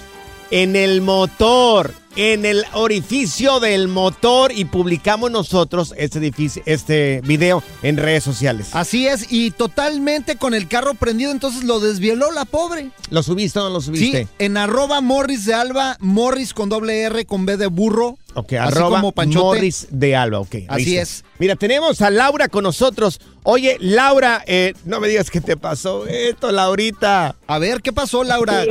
en 0.52 0.76
el 0.76 1.02
motor, 1.02 1.94
en 2.18 2.46
el 2.46 2.66
orificio 2.74 3.60
del 3.60 3.88
motor 3.88 4.52
y 4.52 4.66
publicamos 4.66 5.30
nosotros 5.32 5.94
este, 5.98 6.18
edificio, 6.18 6.64
este 6.66 7.22
video 7.24 7.64
en 7.84 7.96
redes 7.98 8.24
sociales. 8.24 8.70
Así 8.74 9.08
es, 9.08 9.32
y 9.32 9.52
totalmente 9.52 10.36
con 10.36 10.54
el 10.56 10.68
carro 10.68 10.96
prendido, 10.96 11.32
entonces 11.32 11.64
lo 11.64 11.80
desvieló 11.80 12.32
la 12.32 12.46
pobre. 12.46 12.90
¿Lo 13.12 13.22
subiste 13.22 13.60
o 13.60 13.64
no 13.64 13.70
lo 13.70 13.82
subiste? 13.82 14.24
Sí, 14.24 14.30
en 14.40 14.58
arroba 14.58 15.00
Morris 15.00 15.46
de 15.46 15.54
Alba, 15.54 15.96
Morris 16.00 16.54
con 16.54 16.70
doble 16.70 17.02
R 17.04 17.26
con 17.26 17.46
B 17.46 17.56
de 17.56 17.68
burro. 17.68 18.18
Ok, 18.34 18.54
así 18.54 18.58
arroba 18.78 18.98
como 18.98 19.12
Panchote. 19.12 19.40
Morris 19.46 19.88
de 19.92 20.16
Alba, 20.16 20.40
ok. 20.40 20.56
Así 20.68 20.98
está. 20.98 21.02
es. 21.02 21.24
Mira, 21.40 21.56
tenemos 21.56 22.02
a 22.02 22.10
Laura 22.10 22.48
con 22.50 22.64
nosotros. 22.64 23.20
Oye, 23.44 23.78
Laura, 23.80 24.44
eh, 24.48 24.74
no 24.86 25.00
me 25.00 25.08
digas 25.08 25.30
que 25.32 25.40
te 25.42 25.56
pasó 25.56 26.06
esto, 26.08 26.52
Laurita. 26.52 27.36
A 27.48 27.60
ver, 27.60 27.82
¿qué 27.82 27.94
pasó, 27.94 28.24
Laura? 28.24 28.64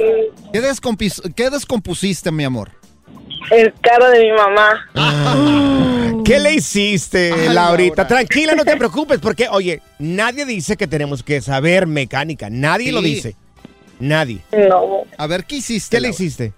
¿Qué, 0.53 0.61
descompis- 0.63 1.33
qué 1.35 1.51
descompusiste, 1.51 2.31
mi 2.33 2.45
amor? 2.45 2.71
El 3.51 3.73
carro 3.81 4.11
de 4.11 4.21
mi 4.21 4.33
mamá. 4.33 6.23
¿Qué 6.25 6.41
le 6.41 6.55
hiciste, 6.55 7.33
Ay, 7.33 7.55
Laurita? 7.55 8.03
Laura. 8.03 8.09
Tranquila, 8.09 8.55
no 8.55 8.65
te 8.65 8.77
preocupes, 8.77 9.19
porque, 9.21 9.49
oye, 9.49 9.81
nadie 9.99 10.45
dice 10.45 10.77
que 10.77 10.87
tenemos 10.87 11.23
que 11.23 11.41
saber 11.41 11.87
mecánica. 11.87 12.49
Nadie 12.51 12.87
Sí. 12.87 12.93
lo 12.93 13.01
dice. 13.03 13.37
Nadie. 14.01 14.41
No. 14.69 15.03
A 15.17 15.27
ver, 15.27 15.45
¿qué 15.45 15.57
hiciste? 15.57 15.97
¿Qué 15.97 16.01
le 16.01 16.09
hiciste? 16.09 16.53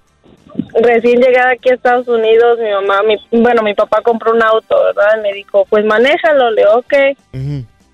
Recién 0.82 1.20
llegada 1.20 1.50
aquí 1.52 1.70
a 1.70 1.74
Estados 1.74 2.08
Unidos, 2.08 2.58
mi 2.58 2.70
mamá, 2.70 3.02
mi, 3.02 3.16
bueno, 3.42 3.62
mi 3.62 3.74
papá 3.74 4.00
compró 4.02 4.32
un 4.32 4.42
auto, 4.42 4.76
¿verdad? 4.82 5.18
Y 5.18 5.22
me 5.22 5.32
dijo, 5.34 5.66
pues 5.68 5.84
manéjalo, 5.84 6.50
le 6.50 6.66
ok. 6.66 6.94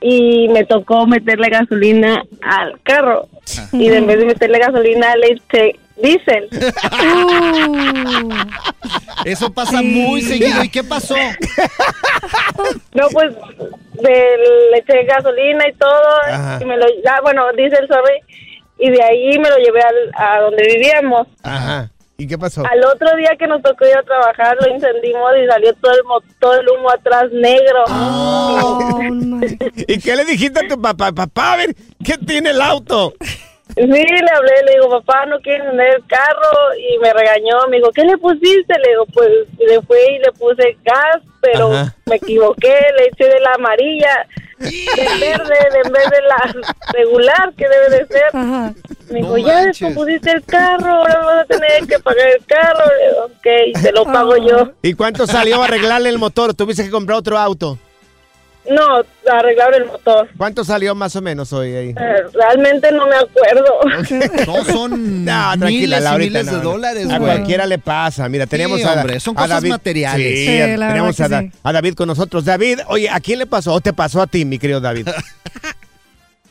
Y 0.01 0.49
me 0.49 0.65
tocó 0.65 1.07
meterle 1.07 1.49
gasolina 1.49 2.23
al 2.43 2.79
carro. 2.83 3.27
Y 3.73 3.89
en 3.89 4.07
vez 4.07 4.19
de 4.19 4.27
meterle 4.27 4.59
gasolina, 4.59 5.17
le 5.17 5.29
eché 5.33 5.79
diésel. 5.97 6.49
Eso 9.25 9.53
pasa 9.53 9.83
muy 9.83 10.23
seguido. 10.23 10.63
¿Y 10.65 10.69
qué 10.69 10.85
pasó? 10.85 11.15
No, 12.95 13.09
pues 13.13 13.35
de- 13.35 14.37
le 14.71 14.79
eché 14.79 15.05
gasolina 15.05 15.65
y 15.69 15.73
todo. 15.75 16.21
Ajá. 16.31 16.59
Y 16.63 16.65
me 16.65 16.77
lo, 16.77 16.85
ah, 17.11 17.21
bueno, 17.23 17.43
diésel, 17.57 17.89
sorry. 17.89 18.21
Y 18.79 18.91
de 18.91 19.03
ahí 19.03 19.39
me 19.39 19.49
lo 19.51 19.57
llevé 19.57 19.81
al- 19.81 20.13
a 20.17 20.41
donde 20.43 20.63
vivíamos. 20.65 21.27
Ajá. 21.43 21.91
¿Y 22.17 22.29
qué 22.29 22.39
pasó? 22.39 22.63
Al 22.65 22.85
otro 22.85 23.09
día 23.17 23.31
que 23.37 23.49
nos 23.49 23.61
tocó 23.63 23.85
ir 23.87 23.97
a 23.97 24.03
trabajar, 24.05 24.57
lo 24.61 24.73
encendimos 24.73 25.33
y 25.43 25.47
salió 25.51 25.75
todo 25.75 25.93
el, 25.93 26.05
mo- 26.05 26.21
todo 26.39 26.61
el 26.61 26.69
humo 26.69 26.89
atrás 26.91 27.25
negro. 27.33 27.85
Oh, 27.89 29.01
¿Y 29.89 29.99
qué 29.99 30.15
le 30.15 30.25
dijiste 30.25 30.61
a 30.65 30.69
tu 30.69 30.81
papá? 30.81 31.11
Papá, 31.13 31.55
a 31.55 31.57
ver, 31.57 31.75
¿qué 32.05 32.17
tiene 32.17 32.51
el 32.51 32.61
auto? 32.63 33.15
Sí, 33.77 33.81
le 33.83 34.31
hablé, 34.31 34.53
le 34.67 34.73
digo, 34.75 34.91
papá, 34.91 35.27
no 35.27 35.41
quiere 35.41 35.59
encender 35.65 35.97
el 35.97 36.07
carro. 36.07 36.75
Y 36.79 36.99
me 36.99 37.13
regañó, 37.13 37.67
me 37.71 37.79
dijo, 37.79 37.91
¿qué 37.93 38.05
le 38.05 38.19
pusiste? 38.19 38.75
Le 38.79 38.91
digo, 38.91 39.07
pues 39.13 39.29
le 39.59 39.81
fui 39.83 39.99
y 39.99 40.19
le 40.19 40.33
puse 40.33 40.77
gas, 40.85 41.23
pero 41.41 41.73
Ajá. 41.73 41.95
me 42.07 42.17
equivoqué, 42.17 42.77
le 42.99 43.07
eché 43.07 43.25
de 43.29 43.41
la 43.41 43.53
amarilla, 43.55 44.27
de 44.59 44.71
verde, 45.19 45.55
de- 45.73 45.81
en 45.87 45.93
vez 45.93 46.11
de 46.11 46.23
la 46.23 46.55
regular 46.93 47.53
que 47.57 47.67
debe 47.69 47.91
de 47.99 48.07
ser. 48.07 48.35
Me 49.11 49.19
dijo, 49.21 49.31
No 49.31 49.39
ya 49.39 49.65
descompusiste 49.65 50.31
el 50.31 50.45
carro, 50.45 50.93
ahora 50.93 51.19
vas 51.25 51.41
a 51.41 51.45
tener 51.47 51.87
que 51.89 51.99
pagar 51.99 52.29
el 52.29 52.45
carro. 52.47 52.85
Le 52.99 53.09
digo, 53.09 53.25
ok, 53.25 53.83
te 53.83 53.93
lo 53.93 54.05
pago 54.05 54.37
yo. 54.37 54.73
¿Y 54.83 54.95
cuánto 54.95 55.27
salió 55.27 55.61
a 55.63 55.65
arreglarle 55.67 56.11
el 56.11 56.19
motor? 56.19 56.55
¿Tuviste 56.55 56.85
que 56.85 56.91
comprar 56.91 57.19
otro 57.19 57.39
auto? 57.39 57.79
No, 58.71 59.03
arreglar 59.31 59.75
el 59.75 59.85
motor. 59.87 60.29
¿Cuánto 60.39 60.65
salió 60.65 60.95
más 60.95 61.15
o 61.17 61.21
menos 61.21 61.53
hoy 61.53 61.75
ahí? 61.75 61.89
Eh, 61.91 62.23
realmente 62.33 62.91
no 62.93 63.07
me 63.07 63.17
acuerdo. 63.17 64.45
No 64.47 64.65
son 64.65 65.25
No, 65.25 65.53
tranquila, 65.59 65.69
miles 65.69 66.01
y 66.01 66.03
Laurita, 66.05 66.39
miles 66.39 66.47
no, 66.47 66.53
de 66.53 66.65
no. 66.65 66.71
dólares, 66.71 67.11
A 67.11 67.19
güey. 67.19 67.33
cualquiera 67.35 67.67
le 67.67 67.79
pasa. 67.79 68.29
Mira, 68.29 68.47
tenemos 68.47 68.81
Sí, 68.81 68.87
a, 68.87 68.93
hombre, 68.95 69.21
son 69.21 69.35
a 69.37 69.43
cosas 69.43 69.61
David. 69.63 69.71
materiales. 69.71 70.39
Sí, 70.39 70.47
Sí, 70.47 70.59
la 70.59 70.67
verdad 70.67 70.89
tenemos 70.89 71.21
a, 71.21 71.29
Da- 71.29 71.41
sí. 71.43 71.51
a 71.63 71.73
David 71.73 71.95
con 71.95 72.07
nosotros. 72.09 72.45
David, 72.47 72.81
oye, 72.89 73.11
¿a 73.11 73.21
quién 73.21 73.39
le 73.39 73.47
pasó? 73.47 73.73
¿O 73.75 73.81
te 73.81 73.93
pasó 73.93 74.23
a 74.23 74.27
ti, 74.27 74.45
mi 74.47 74.59
querido 74.59 74.81
David? 74.81 75.09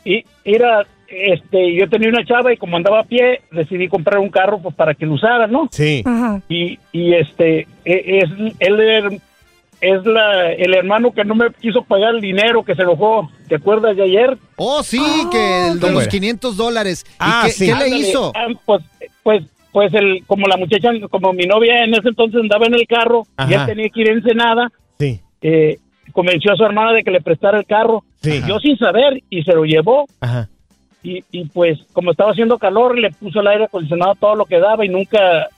Y 0.06 0.26
era, 0.43 0.86
este, 1.08 1.76
yo 1.80 1.89
tenía 1.89 2.10
una 2.10 2.26
chava 2.26 2.52
y 2.52 2.58
como 2.58 2.76
andaba 2.76 2.99
a 2.99 3.04
pie, 3.04 3.41
decidí 3.52 3.88
comprar 3.88 4.19
un 4.19 4.30
carro 4.30 4.60
pues 4.62 4.76
para 4.76 4.93
que 4.93 5.06
lo 5.06 5.13
usara, 5.13 5.47
¿no? 5.47 5.69
Sí. 5.71 6.04
Ajá. 6.06 6.41
Y, 6.49 6.78
y 6.91 7.13
este, 7.13 7.67
e- 7.86 8.19
es, 8.21 8.30
él 8.60 9.21
es 9.81 10.05
la, 10.05 10.51
el 10.53 10.73
hermano 10.73 11.12
que 11.12 11.23
no 11.25 11.36
me 11.36 11.51
quiso 11.59 11.83
pagar 11.83 12.15
el 12.15 12.21
dinero, 12.21 12.63
que 12.63 12.75
se 12.75 12.81
enojó. 12.83 13.29
¿Te 13.47 13.55
acuerdas 13.55 13.95
de 13.95 14.03
ayer? 14.03 14.38
Oh, 14.55 14.81
sí, 14.83 15.01
que 15.31 15.67
el 15.67 15.75
de 15.75 15.79
¿Cómo 15.81 15.93
los 15.93 16.03
era? 16.03 16.12
500 16.12 16.57
dólares. 16.57 17.05
¿Y 17.07 17.13
Ah, 17.19 17.43
qué, 17.45 17.51
sí. 17.51 17.65
qué 17.67 17.75
le 17.75 17.89
hizo? 17.89 18.31
ah, 18.36 18.47
pues, 18.65 18.83
pues, 19.23 19.43
pues 19.71 19.93
el, 19.93 20.23
como 20.27 20.47
la 20.47 20.57
muchacha, 20.57 20.89
como 21.09 21.33
mi 21.33 21.45
novia 21.45 21.83
en 21.83 21.93
ese 21.93 22.09
entonces 22.09 22.41
andaba 22.41 22.65
en 22.67 22.75
el 22.75 22.88
carro 22.88 23.23
y 23.49 23.53
él 23.53 23.65
tenía 23.65 23.89
que 23.89 24.01
ir 24.01 24.09
a 24.09 24.13
Ensenada, 24.13 24.71
Sí. 24.99 25.19
eh, 25.41 25.77
convenció 26.12 26.53
a 26.53 26.55
su 26.55 26.63
hermana 26.63 26.93
de 26.93 27.03
que 27.03 27.12
le 27.12 27.21
prestara 27.21 27.57
el 27.57 27.65
carro. 27.65 28.03
Sí. 28.21 28.41
Yo 28.47 28.59
sin 28.59 28.77
saber 28.77 29.21
y 29.29 29.43
se 29.43 29.53
lo 29.53 29.65
llevó. 29.65 30.05
Ajá. 30.21 30.47
Y, 31.01 31.23
y 31.31 31.45
pues 31.45 31.79
como 31.91 32.12
estaba 32.12 32.31
haciendo 32.31 32.57
calor 32.57 32.97
le 32.97 33.09
puso 33.12 33.41
el 33.41 33.47
aire 33.47 33.65
acondicionado 33.65 34.15
todo 34.15 34.36
lo 34.36 34.45
que 34.45 34.59
daba 34.59 34.86
y 34.86 34.89
nunca 34.89 35.49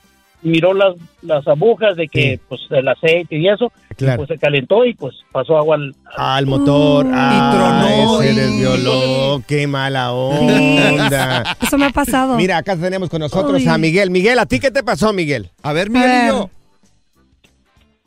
miró 0.46 0.72
las, 0.74 0.94
las 1.22 1.46
agujas 1.48 1.96
de 1.96 2.08
que 2.08 2.36
Sí. 2.36 2.40
pues 2.48 2.60
el 2.70 2.88
aceite 2.88 3.36
y 3.36 3.48
eso 3.48 3.70
Claro. 3.96 4.18
pues 4.18 4.28
se 4.28 4.38
calentó 4.38 4.84
y 4.84 4.94
pues 4.94 5.14
pasó 5.32 5.56
agua 5.56 5.76
al, 5.76 5.94
Al 6.16 6.46
motor. 6.46 7.06
Ah, 7.12 7.82
tronó, 7.86 8.18
Se 8.20 8.32
y- 8.32 8.34
desvioló. 8.36 9.42
Qué 9.46 9.66
mala 9.66 10.12
onda. 10.12 11.42
Eso 11.60 11.78
me 11.78 11.86
ha 11.86 11.90
pasado. 11.90 12.36
Mira, 12.36 12.58
acá 12.58 12.76
tenemos 12.76 13.08
con 13.08 13.20
nosotros 13.20 13.60
Uy. 13.62 13.68
a 13.68 13.78
Miguel. 13.78 14.10
Miguel, 14.10 14.38
¿a 14.38 14.46
ti 14.46 14.60
qué 14.60 14.70
te 14.70 14.82
pasó, 14.82 15.12
Miguel? 15.12 15.50
A 15.62 15.72
ver. 15.72 15.90
Miguelillo. 15.90 16.50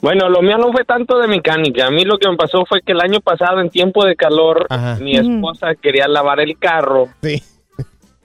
Bueno, 0.01 0.29
lo 0.29 0.41
mío 0.41 0.57
no 0.57 0.71
fue 0.71 0.85
tanto 0.85 1.17
de 1.19 1.27
mecánica. 1.27 1.87
A 1.87 1.91
mí 1.91 2.05
lo 2.05 2.17
que 2.17 2.29
me 2.29 2.37
pasó 2.37 2.63
fue 2.65 2.81
que 2.81 2.93
el 2.93 3.01
año 3.01 3.19
pasado, 3.19 3.59
en 3.59 3.69
tiempo 3.69 4.05
de 4.05 4.15
calor, 4.15 4.65
Ajá. 4.69 4.97
mi 5.01 5.17
esposa 5.17 5.75
quería 5.75 6.07
lavar 6.07 6.39
el 6.39 6.57
carro 6.57 7.09
Sí. 7.21 7.41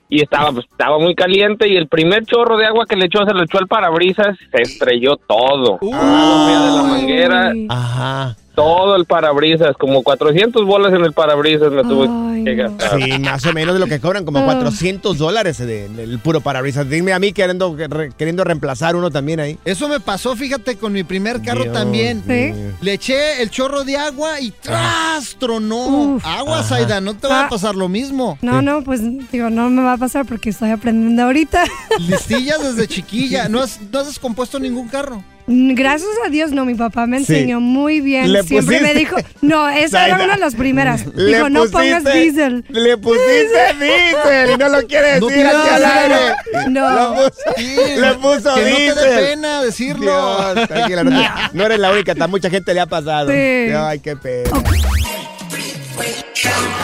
Y 0.09 0.23
estaba, 0.23 0.53
pues, 0.53 0.67
estaba 0.71 0.99
muy 0.99 1.15
caliente 1.15 1.69
y 1.69 1.77
el 1.77 1.89
primer 1.89 2.25
chorro 2.25 2.57
de 2.57 2.67
agua 2.67 2.87
que 2.87 2.97
le 2.97 3.07
echó, 3.07 3.25
se 3.25 3.35
lo 3.35 3.43
echó 3.43 3.59
al 3.59 3.67
parabrisas, 3.67 4.37
se 4.51 4.63
estrelló 4.63 5.17
todo. 5.17 5.79
De 5.81 5.91
la 5.91 6.83
manguera, 6.87 7.53
Ajá. 7.69 8.37
Todo 8.55 8.97
el 8.97 9.05
parabrisas, 9.05 9.77
como 9.77 10.03
400 10.03 10.65
bolas 10.65 10.93
en 10.93 11.05
el 11.05 11.13
parabrisas 11.13 11.73
me 11.73 11.83
tuve 11.83 12.09
Ay, 12.09 12.45
que 12.45 12.55
gastar. 12.55 13.03
Sí, 13.03 13.19
más 13.19 13.45
o 13.47 13.53
menos 13.53 13.75
de 13.75 13.81
lo 13.81 13.87
que 13.87 14.01
cobran, 14.01 14.25
como 14.25 14.39
Ah. 14.41 14.45
400 14.45 15.19
dólares 15.19 15.59
de- 15.59 15.89
del 15.89 16.19
puro 16.21 16.41
parabrisas. 16.41 16.89
Dime 16.89 17.13
a 17.13 17.19
mí 17.19 17.33
queriendo, 17.33 17.77
re- 17.77 18.13
queriendo 18.17 18.45
reemplazar 18.45 18.97
uno 18.97 19.11
también 19.11 19.41
ahí. 19.41 19.59
Eso 19.65 19.89
me 19.89 20.01
pasó, 20.01 20.37
fíjate, 20.37 20.77
con 20.77 20.93
mi 20.93 21.03
primer 21.05 21.43
carro 21.43 21.63
Dios 21.65 21.75
también. 21.75 22.23
¿Sí? 22.27 22.53
Le 22.81 22.93
eché 22.93 23.43
el 23.43 23.51
chorro 23.51 23.85
de 23.85 23.97
agua 23.97 24.41
y 24.41 24.51
¡tras! 24.53 25.37
Tronó. 25.39 25.87
Uf. 26.17 26.27
Agua, 26.27 26.61
Ajá. 26.61 26.69
Zaida, 26.69 27.01
no 27.01 27.15
te 27.15 27.27
va 27.27 27.41
a 27.43 27.47
Ah. 27.47 27.49
pasar 27.49 27.75
lo 27.75 27.89
mismo. 27.89 28.39
No, 28.43 28.63
no, 28.63 28.83
pues 28.83 29.01
digo, 29.33 29.51
no 29.51 29.69
me 29.71 29.83
va 29.83 29.95
a 29.95 29.99
pasar 29.99 30.27
porque 30.27 30.51
estoy 30.51 30.71
aprendiendo 30.71 31.23
ahorita. 31.25 31.65
Listillas 32.09 32.63
desde 32.63 32.87
chiquilla. 32.95 33.49
¿No 33.49 33.61
has, 33.61 33.81
no 33.93 33.99
has 33.99 34.07
descompuesto 34.07 34.59
ningún 34.61 34.89
carro? 34.89 35.23
Gracias 35.47 36.09
a 36.27 36.31
Dios, 36.31 36.53
no, 36.53 36.65
mi 36.65 36.75
papá 36.75 37.07
me 37.07 37.19
Sí. 37.19 37.35
enseñó 37.35 37.61
muy 37.61 38.01
bien. 38.01 38.33
Le 38.33 38.43
Siempre 38.45 38.81
me 38.81 38.95
dijo, 38.95 39.17
no, 39.43 39.69
esa 39.69 40.07
era 40.07 40.17
una 40.25 40.35
de 40.35 40.41
las 40.41 40.55
primeras. 40.55 41.05
Le 41.15 41.35
Dijo, 41.37 41.51
no 41.51 41.67
pongas 41.67 42.03
diésel. 42.05 42.65
Le 42.71 42.97
pusiste 42.97 43.75
diésel 43.81 44.51
y 44.55 44.57
no 44.57 44.69
lo 44.71 44.87
quiere 44.87 45.21
No 45.21 45.27
decir 45.27 45.47
aquí 45.47 45.69
al 45.69 45.77
digas, 45.77 45.93
aire. 45.97 46.71
No. 46.71 47.15
Le 47.15 47.29
puso, 47.29 47.41
Sí, 47.57 47.77
le 47.99 48.15
puso 48.15 48.55
que 48.55 48.61
no 48.61 48.67
te 48.67 48.75
diésel. 48.81 49.11
dé 49.11 49.17
pena 49.27 49.63
decirlo. 49.63 50.55
Dios, 50.55 50.69
tranquila, 50.69 51.05
no, 51.05 51.11
te- 51.11 51.57
no 51.59 51.65
eres 51.67 51.79
la 51.79 51.93
única, 51.93 52.15
a 52.19 52.27
mucha 52.27 52.49
gente 52.49 52.73
le 52.73 52.81
ha 52.81 52.87
pasado. 52.87 53.31
Sí. 53.31 53.37
Ay, 53.37 53.99
qué 54.01 54.17
pena. 54.17 54.51
Pura 54.51 54.63
cura 54.73 56.61